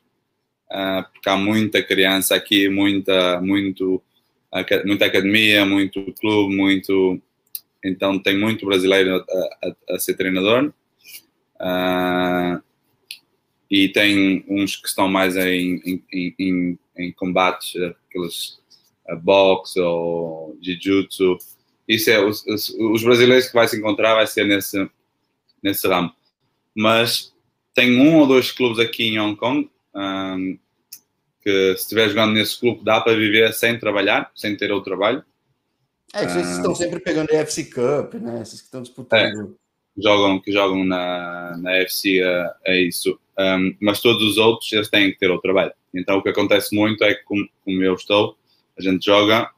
Uh, 0.70 1.04
porque 1.12 1.28
há 1.28 1.36
muita 1.36 1.82
criança 1.82 2.34
aqui, 2.34 2.68
muita, 2.68 3.40
muito, 3.40 4.02
muita 4.84 5.06
academia, 5.06 5.64
muito 5.64 6.12
clube, 6.20 6.54
muito. 6.54 7.20
Então 7.84 8.18
tem 8.18 8.38
muito 8.38 8.66
brasileiro 8.66 9.16
a, 9.16 9.68
a, 9.90 9.94
a 9.94 9.98
ser 9.98 10.14
treinador. 10.14 10.72
Uh, 11.60 12.62
e 13.70 13.88
tem 13.88 14.44
uns 14.48 14.76
que 14.76 14.88
estão 14.88 15.08
mais 15.08 15.36
em, 15.36 16.02
em, 16.12 16.34
em, 16.38 16.78
em 16.96 17.12
combates, 17.12 17.74
aqueles 18.08 18.58
boxe 19.22 19.80
ou 19.80 20.56
jiu-jitsu. 20.60 21.38
Isso 21.86 22.10
é 22.10 22.24
os, 22.24 22.44
os, 22.46 23.02
brasileiros 23.02 23.46
que 23.46 23.54
vai 23.54 23.68
se 23.68 23.76
encontrar 23.76 24.14
vai 24.14 24.26
ser 24.26 24.44
nesse 24.44 24.88
nesse 25.62 25.86
ramo. 25.86 26.12
Mas 26.74 27.32
tem 27.74 28.00
um 28.00 28.18
ou 28.18 28.26
dois 28.26 28.50
clubes 28.50 28.78
aqui 28.78 29.04
em 29.04 29.18
Hong 29.18 29.36
Kong 29.36 29.68
um, 29.96 30.58
que 31.42 31.74
se 31.76 31.82
estiver 31.82 32.08
jogando 32.08 32.34
nesse 32.34 32.58
clube 32.58 32.84
dá 32.84 33.00
para 33.00 33.16
viver 33.16 33.52
sem 33.52 33.78
trabalhar, 33.78 34.30
sem 34.34 34.56
ter 34.56 34.70
outro 34.70 34.90
trabalho. 34.90 35.24
É, 36.12 36.26
que 36.26 36.32
vocês 36.32 36.48
estão 36.48 36.74
sempre 36.74 37.00
pegando 37.00 37.30
a 37.30 37.36
FC 37.36 37.64
Cup, 37.64 38.14
né? 38.14 38.42
Esses 38.42 38.60
que 38.60 38.66
estão 38.66 38.82
disputando. 38.82 39.56
É, 39.96 40.02
jogam, 40.02 40.40
que 40.40 40.52
jogam 40.52 40.84
na, 40.84 41.56
na 41.58 41.76
FC 41.76 42.20
é, 42.22 42.54
é 42.64 42.80
isso. 42.82 43.18
Um, 43.38 43.76
mas 43.80 44.00
todos 44.00 44.22
os 44.22 44.38
outros 44.38 44.72
eles 44.72 44.88
têm 44.88 45.12
que 45.12 45.18
ter 45.18 45.30
outro 45.30 45.42
trabalho. 45.42 45.72
Então 45.94 46.18
o 46.18 46.22
que 46.22 46.28
acontece 46.28 46.74
muito 46.74 47.02
é 47.04 47.14
que, 47.14 47.22
como, 47.24 47.48
como 47.64 47.82
eu 47.82 47.94
estou, 47.94 48.36
a 48.78 48.82
gente 48.82 49.04
joga 49.04 49.50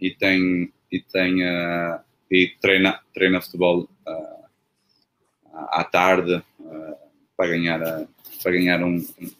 e 0.00 0.10
tem, 0.10 0.72
e 0.90 1.00
tem 1.00 1.42
uh, 1.42 2.00
e 2.30 2.52
treina, 2.60 3.00
treina 3.12 3.40
futebol 3.40 3.88
uh, 4.06 4.44
à 5.70 5.84
tarde 5.84 6.42
uh, 6.60 6.96
para 7.36 7.48
ganhar, 7.48 8.08
para 8.42 8.52
ganhar 8.52 8.82
um, 8.82 8.96
um 8.96 9.30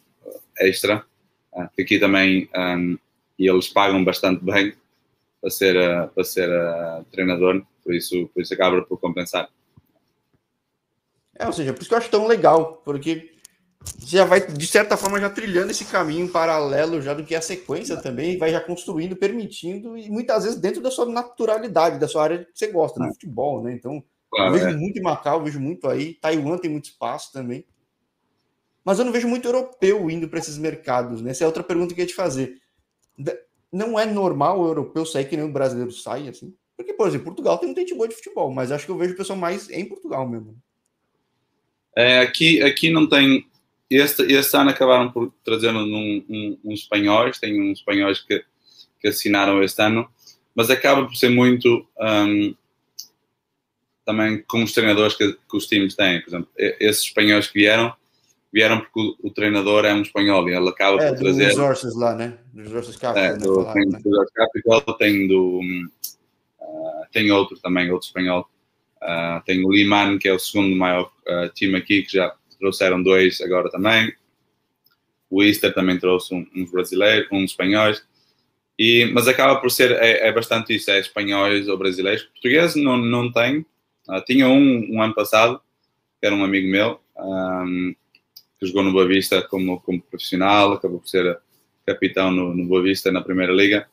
extra. 0.58 1.04
Uh, 1.52 1.68
aqui 1.80 1.98
também 1.98 2.48
um, 2.56 2.98
e 3.38 3.48
eles 3.48 3.68
pagam 3.68 4.04
bastante 4.04 4.42
bem 4.44 4.74
para 5.40 5.50
ser, 5.50 5.74
para 6.14 6.24
ser 6.24 6.48
treinador, 7.12 7.62
por 7.82 7.94
isso, 7.94 8.28
por 8.32 8.42
isso 8.42 8.54
acaba 8.54 8.82
por 8.82 8.98
compensar. 8.98 9.48
É, 11.36 11.46
ou 11.46 11.52
seja, 11.52 11.72
por 11.72 11.80
isso 11.80 11.88
que 11.88 11.94
eu 11.94 11.98
acho 11.98 12.10
tão 12.10 12.26
legal, 12.26 12.80
porque 12.84 13.32
já 14.06 14.24
vai, 14.24 14.40
de 14.40 14.66
certa 14.66 14.96
forma, 14.96 15.20
já 15.20 15.28
trilhando 15.28 15.70
esse 15.70 15.84
caminho 15.84 16.28
paralelo 16.30 17.02
já 17.02 17.12
do 17.12 17.24
que 17.24 17.34
é 17.34 17.38
a 17.38 17.42
sequência 17.42 17.96
também, 18.00 18.38
vai 18.38 18.50
já 18.50 18.60
construindo, 18.60 19.16
permitindo, 19.16 19.98
e 19.98 20.08
muitas 20.08 20.44
vezes 20.44 20.58
dentro 20.58 20.80
da 20.80 20.90
sua 20.90 21.06
naturalidade, 21.06 21.98
da 21.98 22.08
sua 22.08 22.22
área 22.22 22.38
que 22.38 22.50
você 22.54 22.68
gosta, 22.68 22.98
no 22.98 23.06
é. 23.06 23.12
futebol, 23.12 23.62
né? 23.62 23.74
Então, 23.74 24.02
Claro, 24.34 24.48
eu 24.48 24.52
vejo 24.58 24.76
é. 24.76 24.76
muito 24.76 24.98
em 24.98 25.02
Macau, 25.02 25.44
vejo 25.44 25.60
muito 25.60 25.88
aí. 25.88 26.14
Taiwan 26.14 26.58
tem 26.58 26.70
muito 26.70 26.86
espaço 26.86 27.32
também. 27.32 27.64
Mas 28.84 28.98
eu 28.98 29.04
não 29.04 29.12
vejo 29.12 29.26
muito 29.26 29.48
europeu 29.48 30.10
indo 30.10 30.28
para 30.28 30.38
esses 30.38 30.58
mercados. 30.58 31.22
Né? 31.22 31.30
Essa 31.30 31.44
é 31.44 31.46
outra 31.46 31.62
pergunta 31.62 31.94
que 31.94 32.00
eu 32.00 32.04
ia 32.04 32.08
te 32.08 32.14
fazer. 32.14 32.60
Não 33.72 33.98
é 33.98 34.04
normal 34.04 34.60
o 34.60 34.66
europeu 34.66 35.06
sair 35.06 35.24
que 35.24 35.36
nem 35.36 35.46
o 35.46 35.52
brasileiro 35.52 35.90
sai, 35.90 36.28
assim? 36.28 36.54
Porque, 36.76 36.92
por 36.92 37.08
exemplo, 37.08 37.26
Portugal 37.26 37.58
tem 37.58 37.70
um 37.70 37.74
gente 37.74 37.94
boa 37.94 38.08
de 38.08 38.14
futebol, 38.14 38.52
mas 38.52 38.70
acho 38.70 38.84
que 38.84 38.90
eu 38.90 38.98
vejo 38.98 39.14
o 39.14 39.16
pessoal 39.16 39.38
mais 39.38 39.70
em 39.70 39.84
Portugal 39.84 40.28
mesmo. 40.28 40.56
É, 41.96 42.20
aqui, 42.20 42.60
aqui 42.62 42.90
não 42.90 43.08
tem. 43.08 43.46
Este, 43.88 44.22
este 44.22 44.56
ano 44.56 44.70
acabaram 44.70 45.10
por 45.12 45.32
trazer 45.44 45.70
um, 45.70 46.24
um, 46.28 46.58
uns 46.64 46.80
espanhóis, 46.80 47.38
tem 47.38 47.60
uns 47.60 47.78
espanhóis 47.78 48.20
que, 48.20 48.44
que 49.00 49.08
assinaram 49.08 49.62
este 49.62 49.80
ano, 49.82 50.08
mas 50.54 50.68
acaba 50.68 51.06
por 51.06 51.14
ser 51.16 51.30
muito. 51.30 51.86
Um, 51.98 52.54
também 54.04 54.42
com 54.42 54.62
os 54.62 54.72
treinadores 54.72 55.16
que, 55.16 55.32
que, 55.32 55.56
os 55.56 55.66
times 55.66 55.94
têm. 55.94 56.20
Por 56.20 56.28
exemplo, 56.28 56.48
esses 56.56 57.04
espanhóis 57.04 57.46
que 57.46 57.58
vieram, 57.58 57.94
vieram 58.54 58.80
porque 58.80 59.00
o, 59.00 59.28
o 59.28 59.30
treinador 59.32 59.84
é 59.84 59.92
um 59.92 60.02
espanhol 60.02 60.48
e 60.48 60.54
ele 60.54 60.68
acaba 60.68 61.02
é, 61.02 61.08
por 61.08 61.18
trazer. 61.18 61.46
Resources 61.46 61.96
lá, 61.96 62.14
né? 62.14 62.38
Resources 62.54 62.96
Capital. 62.96 63.24
É, 63.24 63.36
do, 63.36 63.64
né? 63.64 63.72
tem 63.72 63.88
do 63.88 63.96
Resources 63.96 64.32
Capital, 64.32 64.80
tem 64.96 65.26
do. 65.26 65.60
Uh, 66.60 67.06
tem 67.12 67.30
outro 67.32 67.58
também, 67.58 67.90
outro 67.90 68.06
espanhol. 68.06 68.48
Uh, 69.02 69.42
tem 69.44 69.64
o 69.64 69.72
Liman, 69.72 70.18
que 70.18 70.28
é 70.28 70.32
o 70.32 70.38
segundo 70.38 70.74
maior 70.76 71.10
uh, 71.26 71.48
time 71.52 71.76
aqui, 71.76 72.02
que 72.02 72.12
já 72.12 72.32
trouxeram 72.60 73.02
dois 73.02 73.40
agora 73.40 73.68
também. 73.70 74.14
O 75.28 75.42
Easter 75.42 75.74
também 75.74 75.98
trouxe 75.98 76.32
um, 76.32 76.46
uns 76.54 76.70
brasileiros, 76.70 77.28
uns 77.32 77.50
espanhóis. 77.50 78.02
E, 78.78 79.10
mas 79.12 79.26
acaba 79.26 79.60
por 79.60 79.70
ser, 79.70 79.92
é, 79.92 80.28
é, 80.28 80.32
bastante 80.32 80.74
isso, 80.74 80.90
é 80.90 81.00
espanhóis 81.00 81.68
ou 81.68 81.76
brasileiros. 81.76 82.22
Português 82.22 82.74
não, 82.76 82.96
não 82.96 83.30
tem, 83.32 83.66
Uh, 84.06 84.22
tinha 84.26 84.46
um, 84.48 84.86
um 84.92 85.02
ano 85.02 85.14
passado, 85.14 85.60
que 86.20 86.26
era 86.26 86.34
um 86.34 86.44
amigo 86.44 86.68
meu, 86.68 87.00
um, 87.16 87.94
que 88.64 88.68
jogou 88.68 88.82
no 88.82 88.92
Boa 88.92 89.06
Vista 89.06 89.42
como, 89.42 89.80
como 89.80 90.02
profissional, 90.02 90.72
acabou 90.72 91.00
por 91.00 91.08
ser 91.08 91.38
capitão 91.86 92.30
no, 92.30 92.54
no 92.54 92.66
Boa 92.66 92.82
Vista 92.82 93.12
na 93.12 93.20
Primeira 93.20 93.52
Liga, 93.52 93.86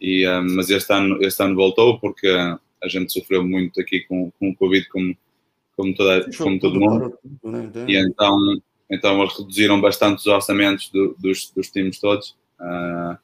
e, 0.00 0.28
um, 0.28 0.56
mas 0.56 0.68
este 0.68 0.92
ano, 0.92 1.18
este 1.22 1.42
ano 1.42 1.54
voltou 1.54 1.98
porque 1.98 2.28
a 2.28 2.88
gente 2.88 3.12
sofreu 3.12 3.42
muito 3.42 3.80
aqui 3.80 4.00
com, 4.00 4.30
com 4.38 4.50
o 4.50 4.56
Covid, 4.56 4.86
como, 4.88 5.16
como, 5.76 5.94
toda, 5.94 6.30
como 6.36 6.58
todo 6.58 6.78
mundo, 6.78 7.18
né? 7.42 7.70
e 7.88 7.96
então, 7.96 8.36
então 8.90 9.22
eles 9.22 9.38
reduziram 9.38 9.80
bastante 9.80 10.18
os 10.18 10.26
orçamentos 10.26 10.90
do, 10.90 11.16
dos, 11.18 11.50
dos 11.50 11.70
times 11.70 11.98
todos, 11.98 12.36
uh, 12.60 13.16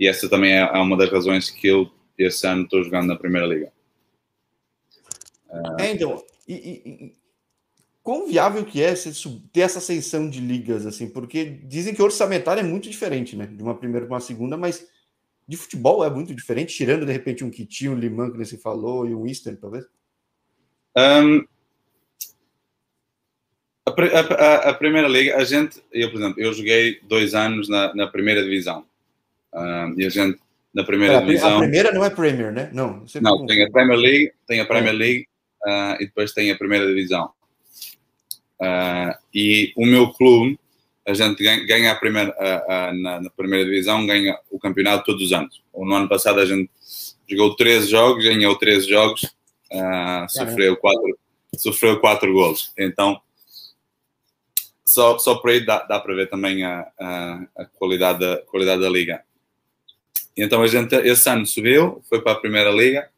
e 0.00 0.08
essa 0.08 0.28
também 0.28 0.52
é, 0.52 0.60
é 0.60 0.78
uma 0.78 0.96
das 0.96 1.10
razões 1.10 1.50
que 1.50 1.68
eu 1.68 1.90
este 2.18 2.46
ano 2.46 2.64
estou 2.64 2.82
jogando 2.82 3.08
na 3.08 3.16
Primeira 3.16 3.46
Liga. 3.46 3.72
É, 5.78 5.92
então, 5.92 6.24
e, 6.48 6.54
e, 6.54 7.12
quão 8.06 8.28
viável 8.28 8.64
que 8.64 8.80
é 8.80 8.94
ter 9.52 9.62
essa 9.62 9.80
ascensão 9.80 10.30
de 10.30 10.38
ligas, 10.38 10.86
assim, 10.86 11.08
porque 11.08 11.44
dizem 11.64 11.92
que 11.92 12.00
orçamentário 12.00 12.60
é 12.60 12.62
muito 12.62 12.88
diferente, 12.88 13.34
né? 13.34 13.46
De 13.46 13.60
uma 13.60 13.74
primeira 13.74 14.06
para 14.06 14.14
uma 14.14 14.20
segunda, 14.20 14.56
mas 14.56 14.86
de 15.48 15.56
futebol 15.56 16.04
é 16.04 16.08
muito 16.08 16.32
diferente, 16.32 16.72
tirando 16.72 17.04
de 17.04 17.10
repente 17.10 17.42
um 17.42 17.50
Kitinho, 17.50 17.94
um 17.94 17.98
Liman, 17.98 18.30
que 18.30 18.38
você 18.38 18.56
falou, 18.56 19.08
e 19.08 19.12
um 19.12 19.26
Eastern, 19.26 19.58
talvez? 19.58 19.86
Um, 20.96 21.44
a, 23.86 23.90
a, 23.90 24.70
a, 24.70 24.74
primeira 24.74 25.08
liga, 25.08 25.36
a 25.36 25.42
gente, 25.42 25.82
eu, 25.90 26.08
por 26.12 26.20
exemplo, 26.20 26.40
eu 26.40 26.52
joguei 26.52 27.00
dois 27.08 27.34
anos 27.34 27.68
na, 27.68 27.92
na 27.92 28.06
primeira 28.06 28.40
divisão. 28.40 28.86
Um, 29.52 30.00
e 30.00 30.06
a 30.06 30.08
gente, 30.10 30.38
na 30.72 30.84
primeira 30.84 31.14
é, 31.14 31.20
divisão. 31.22 31.56
A 31.56 31.58
primeira 31.58 31.90
não 31.90 32.04
é 32.04 32.10
Premier, 32.10 32.52
né? 32.52 32.70
Não, 32.72 33.04
não 33.20 33.46
tem 33.46 33.64
a 33.64 33.70
Premier 33.72 33.98
League, 33.98 34.32
tem 34.46 34.60
a 34.60 34.64
Premier 34.64 34.94
é. 34.94 34.96
League 34.96 35.26
uh, 35.66 36.00
e 36.00 36.06
depois 36.06 36.32
tem 36.32 36.52
a 36.52 36.56
primeira 36.56 36.86
divisão. 36.86 37.34
Uh, 38.60 39.14
e 39.34 39.72
o 39.76 39.84
meu 39.84 40.12
clube, 40.12 40.58
a 41.06 41.14
gente 41.14 41.42
ganha, 41.66 41.92
a 41.92 41.94
primeira, 41.94 42.30
uh, 42.30 42.94
na, 42.94 43.20
na, 43.20 43.30
primeira 43.30 43.64
divisão, 43.64 44.06
ganha 44.06 44.38
o 44.50 44.58
campeonato 44.58 45.04
todos 45.04 45.22
os 45.22 45.32
anos. 45.32 45.62
No 45.74 45.94
ano 45.94 46.08
passado 46.08 46.40
a 46.40 46.46
gente 46.46 46.70
jogou 47.28 47.54
13 47.54 47.90
jogos, 47.90 48.24
ganhou 48.24 48.56
13 48.56 48.88
jogos, 48.88 49.34
sofreu 50.28 50.76
4 50.76 51.18
sofreu 51.58 52.00
quatro 52.00 52.32
gols. 52.32 52.72
Então, 52.78 53.20
só, 54.84 55.18
só 55.18 55.36
por 55.36 55.50
aí 55.50 55.64
dá, 55.64 55.82
dá 55.84 55.98
para 55.98 56.14
ver 56.14 56.28
também 56.28 56.64
a, 56.64 56.86
a, 56.98 57.42
a, 57.56 57.64
qualidade, 57.64 58.20
da, 58.20 58.38
qualidade 58.42 58.80
da 58.80 58.88
liga. 58.88 59.22
Então 60.36 60.62
a 60.62 60.66
gente 60.66 60.94
esse 60.94 61.28
ano 61.28 61.46
subiu, 61.46 62.02
foi 62.08 62.20
para 62.20 62.32
a 62.32 62.40
primeira 62.40 62.70
liga. 62.70 63.08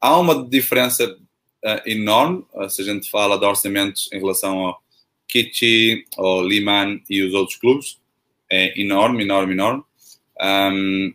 Há 0.00 0.18
uma 0.18 0.46
diferença 0.48 1.04
uh, 1.06 1.25
enorme, 1.84 2.44
uh, 2.54 2.68
se 2.68 2.82
a 2.82 2.84
gente 2.84 3.10
fala 3.10 3.38
de 3.38 3.44
orçamentos 3.44 4.08
em 4.12 4.18
relação 4.18 4.58
ao 4.58 4.82
Kichi, 5.28 6.04
ao 6.16 6.42
Liman 6.42 7.00
e 7.10 7.22
os 7.22 7.34
outros 7.34 7.58
clubes, 7.58 8.00
é 8.50 8.80
enorme, 8.80 9.24
enorme, 9.24 9.52
enorme. 9.52 9.82
Um, 10.40 11.14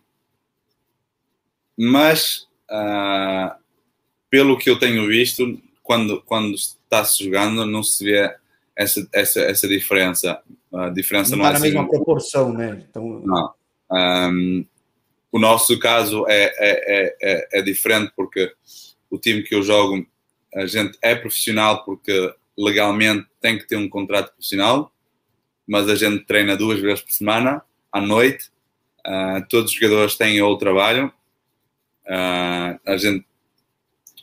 mas, 1.77 2.47
uh, 2.69 3.56
pelo 4.30 4.58
que 4.58 4.69
eu 4.69 4.77
tenho 4.77 5.08
visto, 5.08 5.62
quando, 5.82 6.21
quando 6.21 6.56
está-se 6.56 7.23
jogando, 7.23 7.65
não 7.65 7.84
se 7.84 8.04
vê 8.04 8.36
essa, 8.75 9.08
essa, 9.13 9.41
essa 9.41 9.67
diferença. 9.67 10.41
A 10.73 10.89
diferença 10.89 11.32
não, 11.32 11.39
não 11.39 11.45
é 11.45 11.49
na 11.49 11.58
assim, 11.58 11.67
mesma 11.67 11.88
proporção, 11.88 12.54
né? 12.54 12.86
Então... 12.89 13.21
Não. 13.25 13.54
Um, 13.91 14.65
o 15.32 15.39
nosso 15.39 15.77
caso 15.80 16.25
é, 16.27 16.54
é, 16.58 17.15
é, 17.21 17.60
é, 17.60 17.62
diferente 17.62 18.12
porque 18.15 18.54
o 19.10 19.17
time 19.17 19.43
que 19.43 19.56
eu 19.56 19.63
jogo 19.63 20.06
a 20.54 20.66
gente 20.66 20.98
é 21.02 21.16
profissional 21.16 21.84
porque 21.86 22.34
legalmente 22.58 23.28
tem 23.40 23.58
que 23.58 23.68
ter 23.68 23.78
um 23.78 23.90
contrato 23.90 24.32
profissional, 24.34 24.92
mas 25.68 25.90
a 25.90 25.96
gente 25.96 26.26
treina 26.26 26.58
duas 26.58 26.80
vezes 26.80 27.02
por 27.02 27.12
semana, 27.12 27.62
à 27.92 28.02
noite. 28.02 28.50
Uh, 29.06 29.46
todos 29.50 29.72
os 29.72 29.78
jogadores 29.78 30.16
têm 30.16 30.42
outro 30.42 30.66
trabalho. 30.66 31.12
Uh, 32.06 32.80
a 32.86 32.98
gente 32.98 33.26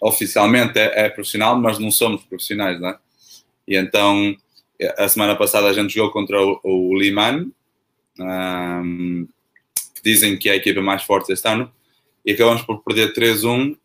oficialmente 0.01 0.79
é, 0.79 1.07
é, 1.07 1.09
profissional, 1.09 1.59
mas 1.59 1.79
não 1.79 1.91
somos 1.91 2.23
profissionais, 2.25 2.81
né? 2.81 2.97
E 3.67 3.77
então, 3.77 4.37
a 4.97 5.09
semana 5.09 5.35
passada 5.35 5.67
a 5.67 5.73
gente 5.73 5.93
jogou 5.93 6.12
contra 6.12 6.41
o, 6.41 6.61
o 6.62 6.97
Liman, 6.97 7.51
um, 8.21 9.27
que 9.95 10.03
dizem 10.03 10.38
que 10.38 10.49
é 10.49 10.53
a 10.53 10.57
equipa 10.57 10.81
mais 10.81 11.03
forte 11.03 11.33
este 11.33 11.49
ano, 11.49 11.73
e 12.25 12.33
acabamos 12.33 12.62
por 12.62 12.83
perder 12.85 13.12
3-1. 13.12 13.73
Uh, 13.73 13.79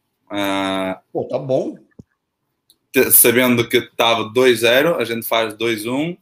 Pô, 1.11 1.23
tá 1.25 1.39
bom 1.39 1.77
sabendo 3.11 3.67
que 3.67 3.77
estava 3.77 4.31
2-0, 4.31 4.97
a 4.97 5.03
gente 5.03 5.27
faz 5.27 5.53
2-1 5.55 6.17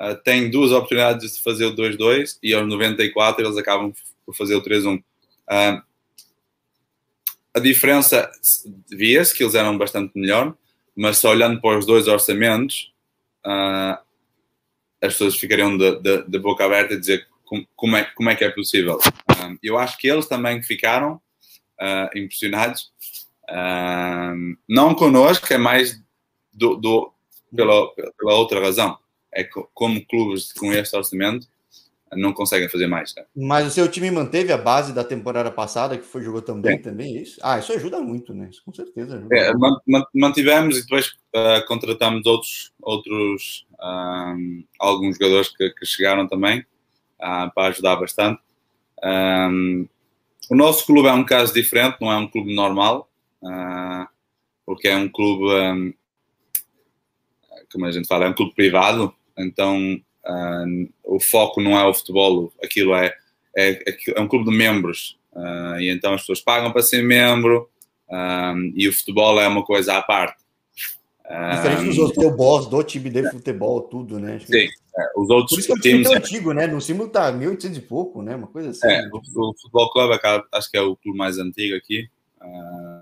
uh, 0.00 0.14
tem 0.22 0.50
duas 0.50 0.72
oportunidades 0.72 1.36
de 1.36 1.42
fazer 1.42 1.66
o 1.66 1.74
2-2 1.74 2.38
e 2.42 2.54
aos 2.54 2.68
94 2.68 3.44
eles 3.44 3.56
acabam 3.56 3.92
por 4.24 4.34
fazer 4.34 4.54
o 4.54 4.62
3-1. 4.62 4.98
Uh, 4.98 5.82
a 7.54 7.60
diferença 7.60 8.30
via-se 8.90 9.34
que 9.34 9.42
eles 9.42 9.54
eram 9.54 9.78
bastante 9.78 10.12
melhor, 10.14 10.54
mas 10.94 11.18
só 11.18 11.30
olhando 11.30 11.60
para 11.60 11.78
os 11.78 11.86
dois 11.86 12.06
orçamentos, 12.06 12.92
uh, 13.46 13.98
as 15.00 15.12
pessoas 15.12 15.36
ficariam 15.36 15.76
de, 15.76 16.00
de, 16.00 16.22
de, 16.22 16.38
boca 16.38 16.64
aberta 16.64 16.94
a 16.94 16.98
dizer 16.98 17.26
como, 17.44 17.66
como, 17.74 17.96
é, 17.96 18.04
como 18.14 18.28
é 18.28 18.34
que 18.34 18.44
é 18.44 18.50
possível. 18.50 18.98
Uh, 19.30 19.56
eu 19.62 19.78
acho 19.78 19.96
que 19.96 20.08
eles 20.08 20.26
também 20.26 20.62
ficaram 20.62 21.14
uh, 21.80 22.18
impressionados, 22.18 22.92
não 24.68 24.92
connosco, 24.92 25.46
é 25.52 25.56
mais 25.56 26.02
do, 26.56 26.76
do, 26.76 27.12
pela, 27.54 27.88
pela 28.18 28.34
outra 28.34 28.60
razão. 28.60 28.98
É 29.32 29.44
como 29.44 30.04
clubes 30.06 30.52
com 30.52 30.72
este 30.72 30.96
orçamento 30.96 31.46
não 32.14 32.32
conseguem 32.32 32.68
fazer 32.68 32.86
mais. 32.86 33.14
Né? 33.14 33.24
Mas 33.34 33.66
o 33.66 33.70
seu 33.70 33.90
time 33.90 34.10
manteve 34.10 34.52
a 34.52 34.58
base 34.58 34.92
da 34.92 35.02
temporada 35.02 35.50
passada, 35.50 35.98
que 35.98 36.04
foi 36.04 36.22
jogou 36.22 36.40
também, 36.40 36.80
também 36.80 37.16
é 37.16 37.22
isso? 37.22 37.38
Ah, 37.42 37.58
isso 37.58 37.72
ajuda 37.72 38.00
muito, 38.00 38.32
né? 38.32 38.48
Isso 38.50 38.62
com 38.64 38.72
certeza. 38.72 39.26
É, 39.32 39.52
mantivemos 40.14 40.78
e 40.78 40.82
depois 40.82 41.16
uh, 41.34 41.66
contratamos 41.66 42.24
outros, 42.26 42.72
outros 42.80 43.66
um, 43.80 44.64
alguns 44.78 45.16
jogadores 45.16 45.48
que, 45.48 45.70
que 45.70 45.84
chegaram 45.84 46.28
também 46.28 46.60
uh, 47.20 47.52
para 47.54 47.68
ajudar 47.68 47.96
bastante. 47.96 48.40
Um, 49.02 49.86
o 50.50 50.54
nosso 50.54 50.86
clube 50.86 51.08
é 51.08 51.12
um 51.12 51.24
caso 51.24 51.52
diferente, 51.52 51.98
não 52.00 52.12
é 52.12 52.16
um 52.16 52.28
clube 52.28 52.54
normal, 52.54 53.10
uh, 53.42 54.06
porque 54.64 54.86
é 54.88 54.96
um 54.96 55.08
clube, 55.08 55.44
um, 55.44 55.92
como 57.76 57.86
a 57.86 57.92
gente 57.92 58.08
fala, 58.08 58.24
é 58.24 58.28
um 58.28 58.34
clube 58.34 58.54
privado, 58.54 59.14
então 59.36 60.00
Uh, 60.26 60.88
o 61.04 61.20
foco 61.20 61.60
não 61.60 61.78
é 61.78 61.86
o 61.86 61.94
futebol, 61.94 62.52
aquilo 62.62 62.94
é, 62.96 63.14
é, 63.56 63.80
é 64.16 64.20
um 64.20 64.26
clube 64.26 64.50
de 64.50 64.56
membros. 64.56 65.16
Uh, 65.32 65.78
e 65.78 65.88
então 65.88 66.14
as 66.14 66.22
pessoas 66.22 66.40
pagam 66.40 66.72
para 66.72 66.82
ser 66.82 67.02
membro 67.02 67.68
um, 68.10 68.72
e 68.74 68.88
o 68.88 68.92
futebol 68.92 69.40
é 69.40 69.46
uma 69.46 69.64
coisa 69.64 69.96
à 69.96 70.02
parte. 70.02 70.44
Diferente 71.22 71.84
dos 71.84 71.98
outros, 71.98 72.18
tem 72.18 72.26
o 72.26 72.36
boss 72.36 72.66
do 72.68 72.82
time 72.82 73.10
de 73.10 73.30
futebol, 73.30 73.82
tudo, 73.82 74.18
né? 74.18 74.36
Acho 74.36 74.46
sim, 74.46 74.68
é, 74.96 75.10
os 75.16 75.28
outros 75.28 75.50
Por 75.50 75.58
isso 75.58 75.66
que 75.66 75.72
é 75.72 75.76
o 75.76 75.80
time 75.80 76.04
tão 76.04 76.14
é... 76.14 76.16
antigo, 76.18 76.52
né? 76.52 76.66
No 76.68 76.80
símbolo 76.80 77.10
tá 77.10 77.30
1800 77.32 77.78
e 77.78 77.80
pouco, 77.80 78.22
né? 78.22 78.36
Uma 78.36 78.46
coisa 78.46 78.70
assim. 78.70 78.86
É, 78.86 79.08
o, 79.12 79.18
o, 79.18 79.54
Futebol 79.60 79.90
Clube 79.90 80.14
é, 80.14 80.42
acho 80.52 80.70
que 80.70 80.76
é 80.76 80.80
o 80.80 80.96
clube 80.96 81.18
mais 81.18 81.38
antigo 81.38 81.76
aqui. 81.76 82.08
Uh, 82.40 82.95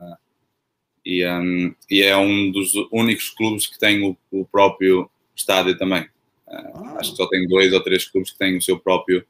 e, 1.05 1.27
um, 1.27 1.75
e 1.91 2.03
é 2.03 2.17
um 2.17 2.51
dos 2.51 2.73
únicos 2.91 3.31
clubes 3.31 3.67
que 3.67 3.79
tem 3.79 4.03
o, 4.03 4.17
o 4.31 4.45
próprio 4.45 5.11
estádio 5.35 5.77
também. 5.77 6.09
Ah. 6.47 6.97
Acho 6.99 7.11
que 7.11 7.17
só 7.17 7.29
tem 7.29 7.47
dois 7.47 7.73
ou 7.73 7.83
três 7.83 8.05
clubes 8.05 8.33
que 8.33 8.39
têm 8.39 8.57
o 8.57 8.63
seu 8.63 8.79
próprio. 8.79 9.25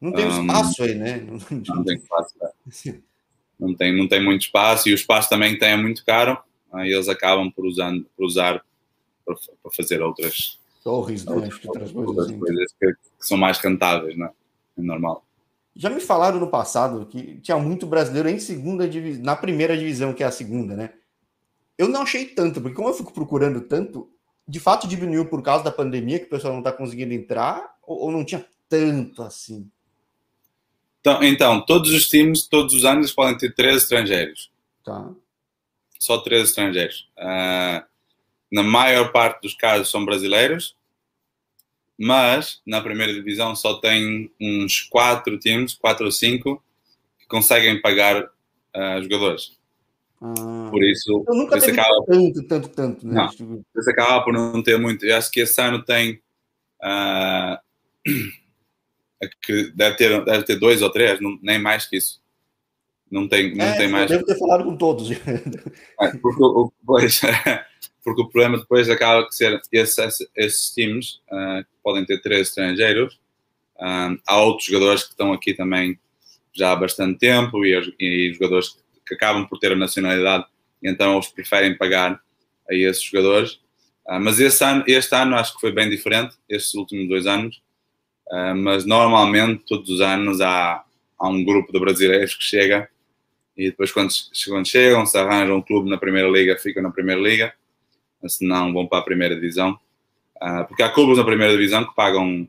Não 0.00 0.12
tem 0.12 0.26
um, 0.26 0.40
espaço 0.40 0.82
aí, 0.82 0.94
né? 0.94 1.26
Não, 1.50 1.84
tem 1.84 1.96
espaço. 1.96 2.34
É. 2.42 2.94
Não 3.58 3.74
tem, 3.74 3.96
não 3.96 4.08
tem 4.08 4.24
muito 4.24 4.42
espaço 4.42 4.88
e 4.88 4.92
o 4.92 4.94
espaço 4.94 5.28
também 5.28 5.58
tem 5.58 5.70
é 5.70 5.76
muito 5.76 6.04
caro. 6.04 6.38
Aí 6.72 6.92
eles 6.92 7.08
acabam 7.08 7.50
por, 7.50 7.66
usando, 7.66 8.06
por 8.16 8.24
usar 8.24 8.64
para, 9.24 9.34
para 9.62 9.72
fazer 9.72 10.00
outras, 10.00 10.58
Torres, 10.82 11.24
né? 11.24 11.32
outras, 11.32 11.64
outras 11.64 11.92
coisas, 11.92 12.18
assim. 12.24 12.38
coisas 12.38 12.72
que, 12.78 12.86
que, 12.86 13.26
são 13.26 13.36
mais 13.36 13.58
cantáveis, 13.58 14.16
né? 14.16 14.30
É 14.78 14.82
normal. 14.82 15.24
Já 15.76 15.90
me 15.90 16.00
falaram 16.00 16.40
no 16.40 16.48
passado 16.48 17.06
que 17.06 17.38
tinha 17.40 17.58
muito 17.58 17.86
brasileiro 17.86 18.28
em 18.28 18.38
segunda 18.38 18.88
divisão, 18.88 19.22
na 19.22 19.36
primeira 19.36 19.76
divisão, 19.76 20.14
que 20.14 20.22
é 20.22 20.26
a 20.26 20.30
segunda, 20.30 20.74
né? 20.74 20.90
Eu 21.80 21.88
não 21.88 22.02
achei 22.02 22.26
tanto, 22.26 22.60
porque 22.60 22.76
como 22.76 22.90
eu 22.90 22.92
fico 22.92 23.10
procurando 23.10 23.62
tanto, 23.62 24.12
de 24.46 24.60
fato 24.60 24.86
diminuiu 24.86 25.24
por 25.30 25.40
causa 25.42 25.64
da 25.64 25.72
pandemia, 25.72 26.18
que 26.18 26.26
o 26.26 26.28
pessoal 26.28 26.52
não 26.52 26.60
está 26.60 26.70
conseguindo 26.70 27.14
entrar, 27.14 27.74
ou, 27.82 28.00
ou, 28.00 28.12
não 28.12 28.22
tinha 28.22 28.44
tanto 28.68 29.22
assim? 29.22 29.66
Então, 31.00 31.22
então, 31.22 31.64
todos 31.64 31.90
os 31.90 32.06
times, 32.06 32.46
todos 32.46 32.74
os 32.74 32.84
anos, 32.84 33.14
podem 33.14 33.38
ter 33.38 33.54
três 33.54 33.84
estrangeiros. 33.84 34.52
Tá. 34.84 35.10
Só 35.98 36.18
três 36.18 36.50
estrangeiros. 36.50 37.08
Uh, 37.16 37.82
na 38.52 38.62
maior 38.62 39.10
parte 39.10 39.40
dos 39.40 39.54
casos 39.54 39.90
são 39.90 40.04
brasileiros, 40.04 40.76
mas 41.98 42.60
na 42.66 42.82
primeira 42.82 43.14
divisão 43.14 43.56
só 43.56 43.80
tem 43.80 44.30
uns 44.38 44.82
quatro 44.82 45.38
times, 45.38 45.72
quatro 45.72 46.04
ou 46.04 46.12
cinco, 46.12 46.62
que 47.18 47.26
conseguem 47.26 47.80
pagar 47.80 48.22
uh, 48.22 49.02
jogadores. 49.02 49.58
Ah, 50.22 50.68
por 50.70 50.84
isso, 50.84 51.24
eu 51.26 51.34
nunca 51.34 51.56
isso 51.56 51.70
acaba, 51.70 52.04
tanto, 52.06 52.42
tanto, 52.46 52.68
tanto. 52.68 53.06
Né? 53.06 53.14
Não, 53.14 53.64
isso 53.76 53.90
acaba 53.90 54.22
por 54.22 54.34
não 54.34 54.62
ter 54.62 54.78
muito. 54.78 55.06
Eu 55.06 55.16
acho 55.16 55.30
que 55.30 55.40
esse 55.40 55.60
ano 55.60 55.82
tem. 55.82 56.20
Uh, 56.82 57.56
deve 59.74 59.96
ter, 59.96 60.24
deve 60.24 60.44
ter 60.44 60.58
dois 60.58 60.82
ou 60.82 60.90
três, 60.90 61.20
não, 61.20 61.38
nem 61.42 61.58
mais 61.58 61.86
que 61.86 61.96
isso. 61.96 62.20
Não 63.10 63.26
tem, 63.26 63.54
não 63.56 63.64
é, 63.64 63.76
tem 63.76 63.88
mais. 63.88 64.10
Devo 64.10 64.24
ter 64.24 64.38
falado 64.38 64.64
com 64.64 64.76
todos. 64.76 65.10
É, 65.10 66.16
porque, 66.18 66.72
pois, 66.84 67.20
porque 68.04 68.22
o 68.22 68.28
problema 68.28 68.58
depois 68.58 68.88
acaba 68.90 69.26
de 69.26 69.34
ser 69.34 69.60
esses, 69.72 70.18
esses 70.36 70.70
times 70.70 71.20
uh, 71.32 71.64
podem 71.82 72.04
ter 72.04 72.20
três 72.20 72.48
estrangeiros. 72.48 73.14
Uh, 73.76 74.20
há 74.26 74.40
outros 74.42 74.66
jogadores 74.66 75.04
que 75.04 75.10
estão 75.10 75.32
aqui 75.32 75.54
também 75.54 75.98
já 76.52 76.72
há 76.72 76.76
bastante 76.76 77.18
tempo 77.18 77.64
e, 77.64 77.94
e 77.98 78.32
jogadores 78.34 78.68
que 78.68 78.80
acabam 79.14 79.46
por 79.46 79.58
ter 79.58 79.72
a 79.72 79.76
nacionalidade 79.76 80.46
e 80.82 80.88
então 80.88 81.14
eles 81.14 81.28
preferem 81.28 81.76
pagar 81.76 82.20
a 82.68 82.74
esses 82.74 83.02
jogadores. 83.02 83.60
Uh, 84.06 84.20
mas 84.20 84.40
este 84.40 84.64
ano, 84.64 84.84
este 84.86 85.14
ano 85.14 85.36
acho 85.36 85.54
que 85.54 85.60
foi 85.60 85.72
bem 85.72 85.88
diferente, 85.90 86.36
estes 86.48 86.74
últimos 86.74 87.08
dois 87.08 87.26
anos. 87.26 87.62
Uh, 88.28 88.54
mas 88.56 88.84
normalmente, 88.84 89.64
todos 89.66 89.90
os 89.90 90.00
anos, 90.00 90.40
há, 90.40 90.84
há 91.18 91.28
um 91.28 91.44
grupo 91.44 91.72
de 91.72 91.80
brasileiros 91.80 92.34
que 92.34 92.44
chega 92.44 92.88
e 93.56 93.70
depois, 93.70 93.92
quando, 93.92 94.10
quando 94.48 94.66
chegam, 94.66 95.04
se 95.04 95.18
arranjam 95.18 95.58
um 95.58 95.62
clube 95.62 95.90
na 95.90 95.98
Primeira 95.98 96.28
Liga, 96.28 96.56
ficam 96.56 96.82
na 96.82 96.90
Primeira 96.90 97.20
Liga, 97.20 97.52
se 98.26 98.46
não, 98.46 98.72
vão 98.72 98.86
para 98.86 99.00
a 99.00 99.02
Primeira 99.02 99.34
Divisão. 99.34 99.78
Uh, 100.36 100.64
porque 100.66 100.82
há 100.82 100.88
clubes 100.88 101.18
na 101.18 101.24
Primeira 101.24 101.52
Divisão 101.52 101.84
que 101.84 101.94
pagam, 101.94 102.48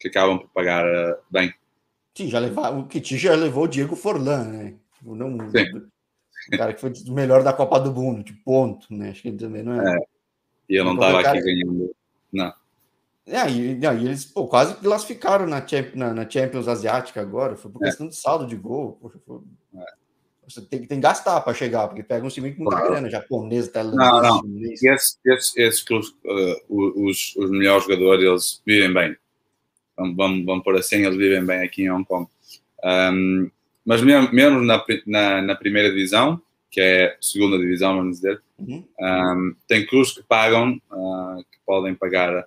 que 0.00 0.08
acabam 0.08 0.38
por 0.38 0.48
pagar 0.48 0.84
bem. 1.30 1.54
Sim, 2.16 2.28
já 2.28 2.38
levar, 2.38 2.70
o 2.70 2.86
Kiti 2.86 3.16
já 3.16 3.34
levou 3.34 3.64
o 3.64 3.68
Diego 3.68 3.94
Forlan, 3.94 4.44
né? 4.44 4.74
Tipo, 5.04 5.14
não, 5.14 5.50
Sim. 5.50 5.88
O 6.52 6.58
cara 6.58 6.72
que 6.72 6.80
foi 6.80 6.92
o 7.06 7.12
melhor 7.12 7.42
da 7.42 7.52
Copa 7.52 7.78
do 7.78 7.92
Mundo, 7.92 8.24
de 8.24 8.32
ponto, 8.32 8.86
né? 8.90 9.10
Acho 9.10 9.22
que 9.22 9.28
ele 9.28 9.36
também 9.36 9.62
não 9.62 9.80
é. 9.80 9.96
é. 9.96 9.98
E 10.68 10.76
eu 10.76 10.84
não 10.84 10.94
estava 10.94 11.20
aqui 11.20 11.40
ganhando. 11.40 11.94
Não. 12.32 12.52
É, 13.26 13.50
e, 13.50 13.74
não, 13.76 13.96
e 13.96 14.06
eles 14.06 14.24
pô, 14.26 14.46
quase 14.46 14.74
classificaram 14.76 15.46
na, 15.46 15.64
na, 15.94 16.14
na, 16.14 16.28
Champions 16.28 16.68
Asiática 16.68 17.20
agora. 17.20 17.56
Foi 17.56 17.70
por 17.70 17.82
é. 17.82 17.86
questão 17.86 18.08
de 18.08 18.16
saldo 18.16 18.46
de 18.46 18.56
gol. 18.56 18.98
Poxa, 19.00 19.18
foi... 19.26 19.40
é. 19.76 19.84
Você 20.46 20.60
tem, 20.60 20.80
tem 20.80 20.98
que 20.98 21.02
gastar 21.02 21.40
para 21.40 21.54
chegar, 21.54 21.88
porque 21.88 22.02
pega 22.02 22.24
um 22.24 22.28
time 22.28 22.52
com 22.52 22.64
muita 22.64 22.76
claro. 22.76 22.92
grana, 22.92 23.10
japonês, 23.10 23.68
tailandês. 23.68 24.22
Não, 24.22 24.42
não. 24.42 24.62
Esses, 24.72 25.18
esses, 25.24 25.56
esses 25.56 25.84
uh, 25.88 26.06
os, 26.68 27.34
os 27.36 27.50
melhores 27.50 27.84
jogadores, 27.84 28.22
eles 28.22 28.62
vivem 28.66 28.92
bem. 28.92 29.16
Vamos, 29.96 30.16
vamos, 30.16 30.44
vamos 30.44 30.64
por 30.64 30.76
assim, 30.76 30.96
eles 30.96 31.16
vivem 31.16 31.44
bem 31.44 31.62
aqui 31.62 31.84
em 31.84 31.90
Hong 31.90 32.04
Kong. 32.04 32.28
Um, 32.84 33.50
mas 33.84 34.02
mesmo 34.02 34.62
na, 34.62 34.84
na, 35.06 35.42
na, 35.42 35.54
primeira 35.54 35.90
divisão, 35.90 36.40
que 36.70 36.80
é 36.80 37.16
segunda 37.20 37.58
divisão, 37.58 37.96
vamos 37.96 38.16
dizer, 38.16 38.42
uhum. 38.58 38.84
um, 38.98 39.56
tem 39.68 39.86
clubes 39.86 40.12
que 40.12 40.22
pagam, 40.22 40.80
uh, 40.90 41.44
que 41.44 41.58
podem 41.66 41.94
pagar 41.94 42.44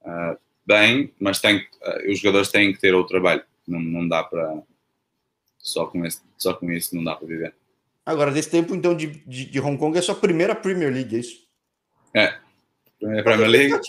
uh, 0.00 0.36
bem, 0.66 1.12
mas 1.20 1.40
tem, 1.40 1.58
uh, 1.58 2.10
os 2.10 2.18
jogadores 2.18 2.48
têm 2.48 2.72
que 2.72 2.80
ter 2.80 2.94
o 2.94 3.04
trabalho. 3.04 3.42
Não, 3.66 3.80
não 3.80 4.08
dá 4.08 4.24
para. 4.24 4.62
Só 5.58 5.86
com, 5.86 6.04
esse, 6.04 6.20
só 6.36 6.54
com 6.54 6.72
isso 6.72 6.96
não 6.96 7.04
dá 7.04 7.14
para 7.14 7.28
viver. 7.28 7.54
Agora, 8.04 8.32
desse 8.32 8.50
tempo, 8.50 8.74
então, 8.74 8.96
de, 8.96 9.06
de, 9.06 9.44
de 9.44 9.60
Hong 9.60 9.78
Kong, 9.78 9.96
é 9.96 10.02
sua 10.02 10.16
primeira 10.16 10.56
Premier 10.56 10.92
League, 10.92 11.14
é 11.14 11.20
isso? 11.20 11.46
É. 12.12 12.34
Primeira 12.98 13.22
Premier 13.22 13.48
League. 13.48 13.80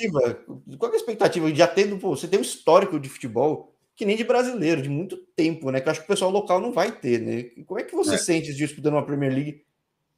Qual 0.77 0.91
é 0.91 0.93
a 0.93 0.97
expectativa? 0.97 1.55
Já 1.55 1.65
tendo, 1.65 1.97
pô, 1.97 2.15
você 2.15 2.27
tem 2.27 2.37
um 2.37 2.43
histórico 2.43 2.99
de 2.99 3.09
futebol 3.09 3.72
que 3.95 4.05
nem 4.05 4.17
de 4.17 4.23
brasileiro, 4.23 4.81
de 4.81 4.89
muito 4.89 5.17
tempo, 5.35 5.69
né? 5.69 5.79
Que 5.79 5.87
eu 5.87 5.91
acho 5.91 6.01
que 6.01 6.05
o 6.05 6.09
pessoal 6.09 6.31
local 6.31 6.59
não 6.59 6.71
vai 6.71 6.91
ter, 6.91 7.19
né? 7.19 7.43
Como 7.65 7.79
é 7.79 7.83
que 7.83 7.95
você 7.95 8.15
é. 8.15 8.17
sente 8.17 8.53
disputando 8.53 8.93
uma 8.93 9.05
Premier 9.05 9.31
League 9.31 9.63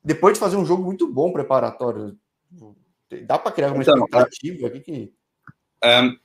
depois 0.04 0.34
de 0.34 0.40
fazer 0.40 0.56
um 0.56 0.66
jogo 0.66 0.84
muito 0.84 1.12
bom 1.12 1.32
preparatório? 1.32 2.18
Dá 3.24 3.38
para 3.38 3.52
criar 3.52 3.72
uma 3.72 3.82
então, 3.82 3.96
expectativa 3.96 4.68
aqui 4.68 4.80
que. 4.80 5.14
Um, 5.84 6.18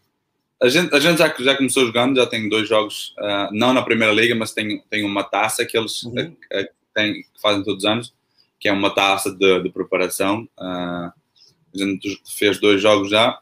a 0.63 0.69
gente, 0.69 0.95
a 0.95 1.01
gente 1.01 1.19
já, 1.19 1.35
já 1.39 1.57
começou 1.57 1.87
jogando, 1.87 2.17
já 2.17 2.27
tem 2.27 2.49
dois 2.49 2.69
jogos, 2.69 3.15
uh, 3.19 3.53
não 3.53 3.73
na 3.73 3.83
Primeira 3.83 4.13
Liga, 4.13 4.35
mas 4.35 4.53
tem, 4.53 4.83
tem 4.91 5.05
uma 5.05 5.25
taça 5.25 5.65
que 5.65 5.77
eles 5.77 6.03
uhum. 6.03 6.13
uh, 6.13 6.69
que 6.95 7.25
fazem 7.41 7.65
todos 7.65 7.85
os 7.85 7.91
anos, 7.91 8.15
que 8.59 8.69
é 8.69 8.73
uma 8.73 8.95
taça 8.95 9.33
de, 9.33 9.63
de 9.63 9.71
preparação. 9.71 10.43
Uh, 10.59 11.11
a 11.75 11.79
gente 11.79 12.21
fez 12.37 12.61
dois 12.61 12.81
jogos 12.81 13.11
já. 13.11 13.41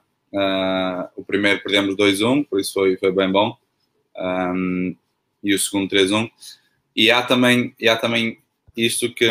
o 1.16 1.24
primeiro 1.24 1.62
perdemos 1.62 1.96
2-1, 1.96 2.46
por 2.46 2.60
isso 2.60 2.72
foi, 2.72 2.96
foi 2.96 3.10
bem 3.10 3.30
bom 3.30 3.56
um, 4.18 4.96
e 5.42 5.54
o 5.54 5.58
segundo 5.58 5.90
3-1. 5.90 6.30
E 6.94 7.10
há 7.10 7.22
também, 7.22 7.74
e 7.78 7.88
há 7.88 7.96
também 7.96 8.38
isto 8.76 9.12
que 9.14 9.28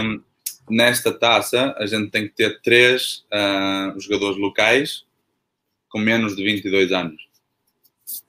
nesta 0.70 1.12
taça 1.12 1.76
a 1.78 1.86
gente 1.86 2.10
tem 2.10 2.28
que 2.28 2.34
ter 2.34 2.62
três 2.62 3.26
uh, 3.34 4.00
jogadores 4.00 4.38
locais 4.38 5.06
com 5.90 6.00
menos 6.00 6.36
de 6.36 6.44
22 6.44 6.92
anos. 6.92 7.28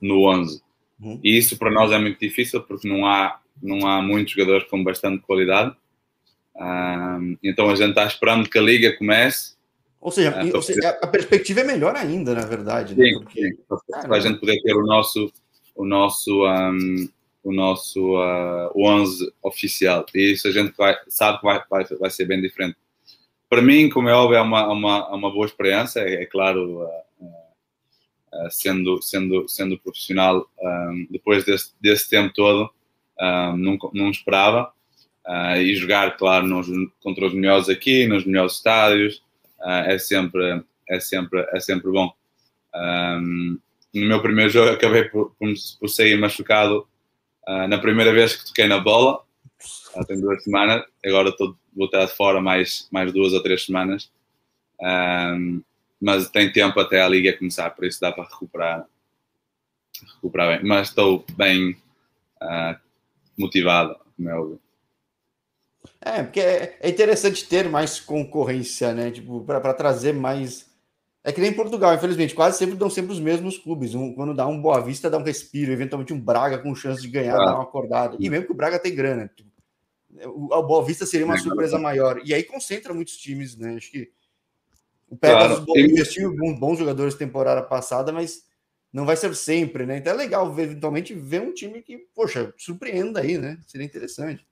no 0.01 0.25
11. 0.29 0.63
Uhum. 1.01 1.21
E 1.23 1.37
isso 1.37 1.57
para 1.57 1.71
nós 1.71 1.93
é 1.93 1.99
muito 1.99 2.19
difícil 2.19 2.61
porque 2.63 2.89
não 2.89 3.07
há, 3.07 3.41
não 3.63 3.87
há 3.87 4.03
muitos 4.03 4.33
jogadores 4.33 4.69
com 4.69 4.83
bastante 4.83 5.23
qualidade. 5.23 5.75
Um, 6.57 7.37
então 7.43 7.71
a 7.71 7.77
gente 7.77 7.91
está 7.91 8.05
esperando 8.05 8.49
que 8.49 8.59
a 8.59 8.63
liga 8.63 8.97
comece. 8.97 9.57
Ou 10.01 10.11
seja, 10.11 10.45
uh, 10.45 10.57
ou 10.57 10.63
seja 10.63 10.91
a 11.03 11.07
perspectiva 11.07 11.61
é 11.61 11.65
melhor 11.65 11.95
ainda, 11.95 12.35
na 12.35 12.45
verdade. 12.45 12.97
Né? 12.97 13.07
Sim, 13.07 13.19
porque, 13.21 13.49
sim. 13.49 13.57
para 13.87 14.17
a 14.17 14.21
gente 14.21 14.41
poder 14.41 14.61
ter 14.63 14.75
o 14.75 14.85
nosso, 14.85 15.33
o 15.79 15.87
nosso, 15.87 16.45
um, 16.45 17.09
o 17.45 17.53
nosso 17.53 18.17
uh, 18.17 18.73
11 18.77 19.33
oficial. 19.43 20.05
E 20.13 20.33
isso 20.33 20.49
a 20.49 20.51
gente 20.51 20.77
vai, 20.77 20.99
sabe 21.07 21.39
que 21.39 21.45
vai, 21.45 21.63
vai, 21.71 21.85
vai 21.85 22.11
ser 22.11 22.27
bem 22.27 22.41
diferente. 22.43 22.77
Para 23.49 23.63
mim, 23.63 23.89
como 23.89 24.09
é 24.09 24.13
óbvio, 24.13 24.37
é 24.37 24.43
uma, 24.43 24.71
uma, 24.71 25.09
uma 25.15 25.31
boa 25.31 25.47
experiência. 25.47 26.01
É, 26.01 26.23
é 26.23 26.27
claro, 26.27 26.83
uh, 26.83 27.25
uh, 27.25 28.51
sendo, 28.51 29.01
sendo, 29.01 29.49
sendo 29.49 29.79
profissional, 29.79 30.51
um, 30.61 31.07
depois 31.09 31.45
desse, 31.45 31.73
desse 31.81 32.11
tempo 32.11 32.35
todo, 32.35 32.69
um, 33.21 33.57
não, 33.57 33.79
não 33.95 34.11
esperava. 34.11 34.73
E 35.59 35.75
jogar, 35.75 36.17
claro, 36.17 36.47
nos, 36.47 36.67
contra 37.03 37.27
os 37.27 37.35
melhores 37.35 37.69
aqui, 37.69 38.07
nos 38.07 38.25
melhores 38.25 38.55
estádios, 38.55 39.23
é, 39.63 39.99
sempre, 39.99 40.65
é, 40.89 41.01
sempre, 41.01 41.47
é 41.53 41.61
sempre 41.61 41.91
bom. 41.91 42.11
Um, 42.75 43.59
no 43.95 44.07
meu 44.07 44.21
primeiro 44.23 44.51
jogo 44.51 44.71
acabei 44.71 45.05
por, 45.05 45.35
por, 45.39 45.89
sair 45.89 46.19
machucado 46.19 46.87
Uh, 47.49 47.67
na 47.67 47.79
primeira 47.79 48.13
vez 48.13 48.37
que 48.37 48.45
toquei 48.45 48.69
na 48.69 48.79
bola, 48.79 49.25
uh, 49.97 50.05
tem 50.05 50.21
duas 50.21 50.45
semanas, 50.45 50.85
agora 51.03 51.31
estou, 51.31 51.57
vou 51.75 51.87
estar 51.87 52.05
de 52.05 52.13
fora 52.13 52.43
mais, 52.43 52.87
mais 52.93 53.11
duas 53.11 53.33
ou 53.33 53.43
três 53.43 53.65
semanas. 53.65 54.13
Um, 54.79 55.63
mas 55.99 56.29
tem 56.29 56.53
tempo 56.53 56.79
até 56.79 57.01
a 57.01 57.09
liga 57.09 57.37
começar, 57.39 57.71
por 57.71 57.87
isso 57.87 58.03
dá 58.03 58.13
para 58.13 58.25
recuperar, 58.25 58.87
recuperar 60.17 60.59
bem. 60.59 60.69
Mas 60.69 60.89
estou 60.89 61.25
bem 61.39 61.71
uh, 62.43 62.79
motivado, 63.39 63.97
como 64.15 64.29
é 64.29 64.35
óbvio. 64.35 64.61
É, 66.03 66.23
porque 66.23 66.41
é, 66.41 66.79
é 66.83 66.91
interessante 66.91 67.49
ter 67.49 67.67
mais 67.67 67.99
concorrência, 67.99 68.93
né? 68.93 69.11
Tipo, 69.11 69.43
para 69.43 69.73
trazer 69.73 70.13
mais 70.13 70.71
é 71.25 71.33
que 71.33 71.41
nem 71.41 71.53
Portugal, 71.53 71.95
infelizmente, 71.95 72.35
quase 72.35 72.59
sempre 72.59 72.77
dão 72.77 72.89
sempre 72.89 73.13
os 73.13 73.21
mesmos 73.21 73.59
clubes. 73.59 73.95
Um, 73.95 74.15
quando 74.15 74.35
dá 74.35 74.47
um 74.47 74.61
Boa 74.61 74.81
Vista, 74.81 75.11
dá 75.11 75.19
um 75.19 75.23
respiro, 75.23 75.73
eventualmente 75.73 76.13
um 76.13 76.21
Braga 76.21 76.59
com 76.59 76.75
chance 76.75 77.03
de 77.03 77.09
ganhar, 77.09 77.37
ah. 77.37 77.45
dá 77.45 77.55
uma 77.55 77.65
acordada. 77.65 78.17
E 78.19 78.31
mesmo 78.31 78.47
que 78.47 78.53
o 78.53 78.57
Braga 78.57 78.79
tem 78.79 78.95
grana, 78.95 79.31
tipo, 79.35 79.51
o, 80.25 80.63
Boa 80.63 80.85
Vista 80.85 81.05
seria 81.05 81.27
uma 81.27 81.35
é, 81.35 81.39
surpresa 81.39 81.79
maior. 81.79 82.21
E 82.25 82.33
aí 82.33 82.43
concentra 82.43 82.95
muitos 82.95 83.17
times, 83.17 83.57
né? 83.57 83.75
Acho 83.77 83.91
que 83.91 84.11
o 85.09 85.17
Pegasus 85.17 85.65
claro. 85.65 85.81
investiu 85.81 86.33
em 86.33 86.59
bons 86.59 86.79
jogadores 86.79 87.15
temporada 87.15 87.63
passada, 87.63 88.13
mas 88.13 88.45
não 88.93 89.05
vai 89.05 89.17
ser 89.17 89.35
sempre, 89.35 89.87
né? 89.87 89.99
Então 89.99 90.13
é 90.13 90.17
legal 90.17 90.53
ver, 90.53 90.65
eventualmente 90.65 91.15
ver 91.15 91.43
um 91.43 91.53
time 91.53 91.83
que, 91.83 91.99
poxa, 92.15 92.55
surpreenda 92.57 93.21
aí, 93.21 93.39
né? 93.39 93.59
Seria 93.67 93.87
interessante. 93.87 94.47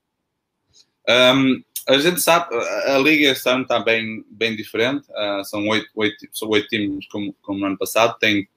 Um, 1.09 1.63
a 1.87 1.97
gente 1.97 2.21
sabe, 2.21 2.53
a 2.53 2.97
liga 2.97 3.31
este 3.31 3.47
ano 3.49 3.61
está 3.61 3.79
bem, 3.79 4.23
bem 4.29 4.55
diferente. 4.55 5.07
Uh, 5.09 5.43
são 5.45 5.65
oito, 5.69 5.87
oito, 5.95 6.27
são 6.33 6.49
oito 6.49 6.67
times 6.67 7.07
como, 7.07 7.33
como 7.41 7.59
no 7.59 7.65
ano 7.65 7.77
passado. 7.77 8.17
Tem 8.19 8.47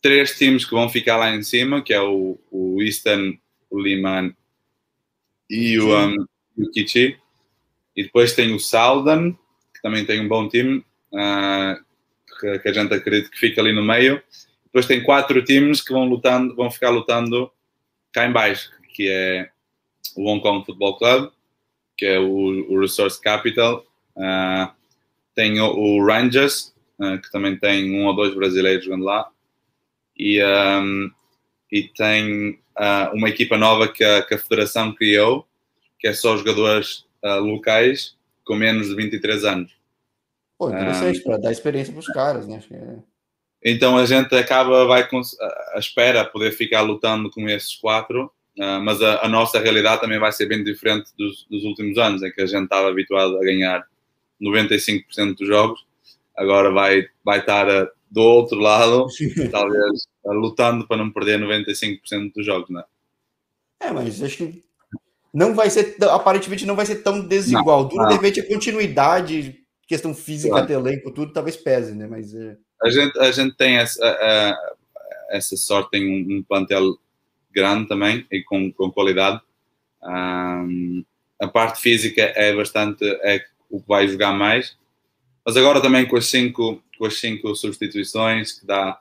três 0.00 0.36
times 0.36 0.64
que 0.64 0.72
vão 0.72 0.88
ficar 0.88 1.16
lá 1.16 1.34
em 1.34 1.42
cima, 1.42 1.80
que 1.80 1.94
é 1.94 2.00
o, 2.00 2.38
o 2.50 2.82
Eastern, 2.82 3.40
o 3.70 3.80
Liman 3.80 4.34
e 5.48 5.78
o, 5.78 5.96
um, 5.96 6.26
o 6.58 6.70
Kichi. 6.70 7.16
E 7.94 8.02
depois 8.02 8.34
tem 8.34 8.52
o 8.52 8.58
Southern, 8.58 9.38
que 9.72 9.80
também 9.80 10.04
tem 10.04 10.20
um 10.20 10.28
bom 10.28 10.48
time, 10.48 10.84
uh, 11.12 11.80
que, 12.40 12.58
que, 12.58 12.68
a 12.68 12.72
gente 12.72 12.92
acredita 12.92 13.30
que 13.30 13.38
fica 13.38 13.60
ali 13.60 13.72
no 13.72 13.84
meio. 13.84 14.20
Depois 14.64 14.86
tem 14.86 15.04
quatro 15.04 15.44
times 15.44 15.80
que 15.80 15.92
vão 15.92 16.06
lutando, 16.06 16.56
vão 16.56 16.70
ficar 16.70 16.90
lutando 16.90 17.52
cá 18.10 18.26
em 18.26 18.32
baixo, 18.32 18.70
que 18.94 19.08
é 19.08 19.48
o 20.16 20.28
Hong 20.28 20.42
Kong 20.42 20.66
Football 20.66 20.98
Club, 20.98 21.30
que 22.02 22.06
é 22.06 22.18
o, 22.18 22.26
o 22.68 22.80
Resource 22.80 23.20
Capital. 23.20 23.86
Uh, 24.16 24.68
tem 25.36 25.60
o, 25.60 25.66
o 25.66 26.04
Rangers, 26.04 26.74
uh, 26.98 27.16
que 27.22 27.30
também 27.30 27.56
tem 27.56 27.94
um 27.94 28.06
ou 28.06 28.16
dois 28.16 28.34
brasileiros 28.34 28.84
jogando 28.84 29.04
lá. 29.04 29.30
E, 30.18 30.42
um, 30.44 31.08
e 31.70 31.84
tem 31.84 32.58
uh, 32.76 33.14
uma 33.14 33.28
equipa 33.28 33.56
nova 33.56 33.86
que 33.86 34.02
a, 34.02 34.20
que 34.20 34.34
a, 34.34 34.38
Federação 34.38 34.92
criou, 34.92 35.46
que 35.96 36.08
é 36.08 36.12
só 36.12 36.36
jogadores 36.36 37.06
locais 37.22 38.16
com 38.44 38.56
menos 38.56 38.88
de 38.88 38.96
23 38.96 39.44
anos. 39.44 39.70
Pô, 40.58 40.70
interessante, 40.70 41.20
um, 41.20 41.22
para 41.22 41.36
dar 41.36 41.52
experiência 41.52 41.92
para 41.92 42.00
os 42.00 42.08
caras, 42.08 42.48
né? 42.48 42.60
É... 42.72 42.96
Então 43.64 43.96
a 43.96 44.04
gente 44.04 44.34
acaba, 44.34 44.86
vai 44.86 45.08
a 45.72 45.78
espera 45.78 46.24
poder 46.24 46.50
ficar 46.50 46.80
lutando 46.80 47.30
com 47.30 47.48
esses 47.48 47.76
quatro 47.76 48.28
mas 48.56 49.00
a, 49.02 49.24
a, 49.24 49.28
nossa 49.28 49.58
realidade 49.58 50.00
também 50.00 50.18
vai 50.18 50.30
ser 50.32 50.46
bem 50.46 50.62
diferente 50.62 51.10
dos, 51.16 51.46
dos, 51.50 51.64
últimos 51.64 51.96
anos, 51.98 52.22
em 52.22 52.30
que 52.30 52.42
a 52.42 52.46
gente 52.46 52.64
estava 52.64 52.88
habituado 52.88 53.36
a 53.36 53.40
ganhar 53.40 53.86
95% 54.40 55.36
dos 55.36 55.48
jogos, 55.48 55.86
agora 56.36 56.70
vai, 56.70 57.06
vai 57.24 57.38
estar 57.38 57.68
a, 57.68 57.88
do 58.10 58.20
outro 58.20 58.58
lado, 58.58 59.06
talvez 59.50 60.06
lutando 60.24 60.86
para 60.86 60.98
não 60.98 61.10
perder 61.10 61.40
95% 61.40 62.32
dos 62.34 62.44
jogos, 62.44 62.68
não 62.68 62.80
é? 62.80 62.84
É, 63.80 63.90
mas 63.90 64.22
acho 64.22 64.36
que 64.36 64.62
não 65.32 65.54
vai 65.54 65.70
ser, 65.70 65.96
aparentemente 66.10 66.66
não 66.66 66.76
vai 66.76 66.84
ser 66.84 66.96
tão 66.96 67.26
desigual. 67.26 67.86
Duro, 67.86 68.06
de 68.06 68.14
repente, 68.14 68.40
a 68.40 68.46
continuidade, 68.46 69.60
questão 69.88 70.14
física 70.14 70.54
claro. 70.54 70.72
elenco, 70.72 71.10
tudo 71.10 71.32
talvez 71.32 71.56
pese, 71.56 71.94
né? 71.94 72.06
Mas 72.06 72.34
é... 72.34 72.56
a, 72.82 72.90
gente, 72.90 73.18
a 73.18 73.32
gente 73.32 73.56
tem 73.56 73.78
essa, 73.78 74.56
essa 75.30 75.56
sorte, 75.56 75.90
tem 75.90 76.06
um, 76.06 76.38
um 76.38 76.42
plantel 76.42 76.98
grande 77.52 77.88
também 77.88 78.26
e 78.30 78.42
com, 78.42 78.72
com 78.72 78.90
qualidade. 78.90 79.40
Um, 80.02 81.04
a 81.40 81.48
parte 81.48 81.80
física 81.80 82.22
é 82.22 82.54
bastante 82.54 83.04
é 83.22 83.44
o 83.70 83.80
que 83.80 83.88
vai 83.88 84.06
jogar 84.06 84.32
mais, 84.32 84.76
mas 85.44 85.56
agora 85.56 85.80
também 85.80 86.06
com 86.06 86.16
as 86.16 86.26
cinco, 86.26 86.82
com 86.98 87.06
as 87.06 87.18
cinco 87.18 87.54
substituições 87.54 88.52
que 88.52 88.66
dá, 88.66 89.00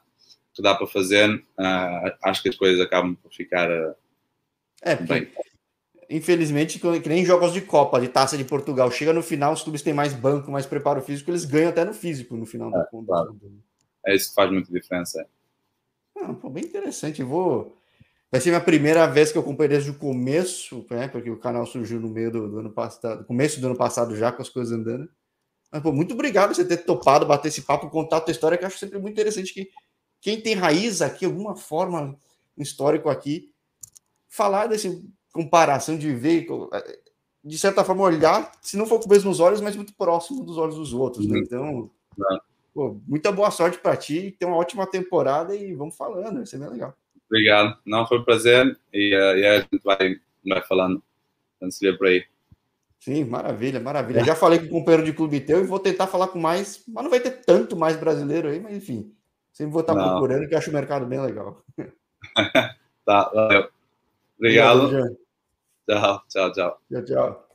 que 0.54 0.62
dá 0.62 0.74
para 0.76 0.88
fazer, 0.88 1.30
uh, 1.36 2.14
acho 2.24 2.42
que 2.42 2.50
as 2.50 2.56
coisas 2.56 2.80
acabam 2.80 3.16
por 3.16 3.32
ficar 3.32 3.70
uh, 3.70 3.96
é, 4.82 4.96
bem. 4.96 5.28
Infelizmente, 6.10 6.80
que 6.80 7.10
nem 7.10 7.24
jogos 7.24 7.54
de 7.54 7.62
Copa, 7.62 8.02
de 8.02 8.10
Taça 8.10 8.38
de 8.38 8.44
Portugal, 8.44 8.92
chega 8.92 9.14
no 9.14 9.24
final, 9.24 9.54
os 9.54 9.62
clubes 9.62 9.82
têm 9.82 9.94
mais 9.94 10.14
banco, 10.14 10.52
mais 10.52 10.66
preparo 10.66 11.02
físico, 11.02 11.32
eles 11.32 11.46
ganham 11.46 11.70
até 11.70 11.86
no 11.86 11.94
físico 11.94 12.36
no 12.36 12.46
final 12.46 12.70
é, 12.76 12.84
do 12.92 13.06
claro. 13.06 13.40
É 14.06 14.16
isso 14.16 14.30
que 14.30 14.36
faz 14.36 14.52
muita 14.52 14.72
diferença. 14.74 15.26
Não, 16.16 16.36
pô, 16.36 16.50
bem 16.50 16.66
interessante. 16.66 17.24
Vou, 17.24 17.81
Vai 18.32 18.40
ser 18.40 18.50
minha 18.50 18.62
primeira 18.62 19.06
vez 19.08 19.30
que 19.30 19.38
eu 19.38 19.42
acompanhei 19.42 19.70
desde 19.70 19.92
o 19.92 20.00
começo, 20.00 20.86
né? 20.90 21.10
Porque 21.10 21.30
o 21.30 21.38
canal 21.38 21.66
surgiu 21.66 22.00
no 22.00 22.08
meio 22.08 22.32
do, 22.32 22.50
do 22.50 22.60
ano 22.60 22.72
passado, 22.72 23.26
começo 23.26 23.60
do 23.60 23.68
ano 23.68 23.76
passado 23.76 24.16
já, 24.16 24.32
com 24.32 24.42
as 24.42 24.48
coisas 24.48 24.72
andando. 24.72 25.10
Mas, 25.70 25.82
pô, 25.82 25.92
muito 25.92 26.14
obrigado 26.14 26.50
por 26.50 26.56
você 26.56 26.64
ter 26.64 26.78
topado 26.78 27.26
bater 27.26 27.50
esse 27.50 27.64
papo, 27.64 27.90
contar 27.90 28.18
a 28.18 28.22
tua 28.22 28.32
história, 28.32 28.58
que 28.58 28.64
eu 28.64 28.68
acho 28.68 28.78
sempre 28.78 29.00
muito 29.00 29.14
interessante 29.14 29.54
que 29.54 29.70
quem 30.22 30.40
tem 30.40 30.54
raiz 30.54 31.02
aqui, 31.02 31.26
alguma 31.26 31.56
forma, 31.58 32.18
um 32.58 32.62
histórico 32.62 33.10
aqui, 33.10 33.52
falar 34.30 34.68
dessa 34.68 34.88
comparação 35.34 35.98
de 35.98 36.14
ver, 36.14 36.48
de 37.44 37.58
certa 37.58 37.84
forma, 37.84 38.04
olhar, 38.04 38.52
se 38.62 38.78
não 38.78 38.86
for 38.86 38.98
com 38.98 39.06
os 39.06 39.08
mesmos 39.08 39.40
olhos, 39.42 39.60
mas 39.60 39.76
muito 39.76 39.94
próximo 39.96 40.44
dos 40.44 40.58
olhos 40.58 40.76
dos 40.76 40.94
outros, 40.94 41.26
né? 41.28 41.40
Então, 41.40 41.90
pô, 42.74 42.98
muita 43.06 43.32
boa 43.32 43.52
sorte 43.52 43.78
para 43.78 43.98
ti, 43.98 44.36
ter 44.40 44.46
uma 44.46 44.56
ótima 44.56 44.88
temporada 44.88 45.54
e 45.56 45.74
vamos 45.74 45.98
falando, 45.98 46.36
vai 46.36 46.46
ser 46.46 46.60
bem 46.60 46.70
legal. 46.70 46.96
Obrigado. 47.32 47.78
Não, 47.86 48.06
foi 48.06 48.20
um 48.20 48.26
prazer 48.26 48.78
e, 48.94 49.16
uh, 49.16 49.38
e 49.38 49.46
a 49.46 49.60
gente 49.62 49.80
vai, 49.84 50.20
vai 50.46 50.62
falando 50.62 51.02
antes 51.62 51.80
de 51.80 51.88
ir 51.88 51.98
por 51.98 52.08
aí. 52.08 52.26
Sim, 53.00 53.24
maravilha, 53.24 53.80
maravilha. 53.80 54.20
É. 54.20 54.26
Já 54.26 54.36
falei 54.36 54.60
com 54.60 54.66
o 54.66 54.70
companheiro 54.70 55.06
de 55.06 55.14
clube 55.14 55.40
teu 55.40 55.62
e 55.62 55.66
vou 55.66 55.80
tentar 55.80 56.08
falar 56.08 56.28
com 56.28 56.40
mais, 56.40 56.84
mas 56.88 57.04
não 57.04 57.10
vai 57.10 57.22
ter 57.22 57.32
tanto 57.32 57.76
mais 57.76 57.96
brasileiro 57.96 58.50
aí, 58.50 58.60
mas 58.60 58.76
enfim, 58.76 59.16
sempre 59.54 59.72
vou 59.72 59.82
estar 59.82 59.96
não. 59.96 60.10
procurando 60.10 60.48
que 60.48 60.56
acho 60.56 60.70
o 60.70 60.74
mercado 60.74 61.06
bem 61.06 61.22
legal. 61.22 61.64
tá, 63.06 63.32
valeu. 63.34 63.70
Obrigado. 64.38 64.84
Obrigado 64.84 65.22
tchau, 65.88 66.24
tchau, 66.28 66.52
tchau. 66.52 66.82
Tchau, 66.90 67.06
tchau. 67.06 67.51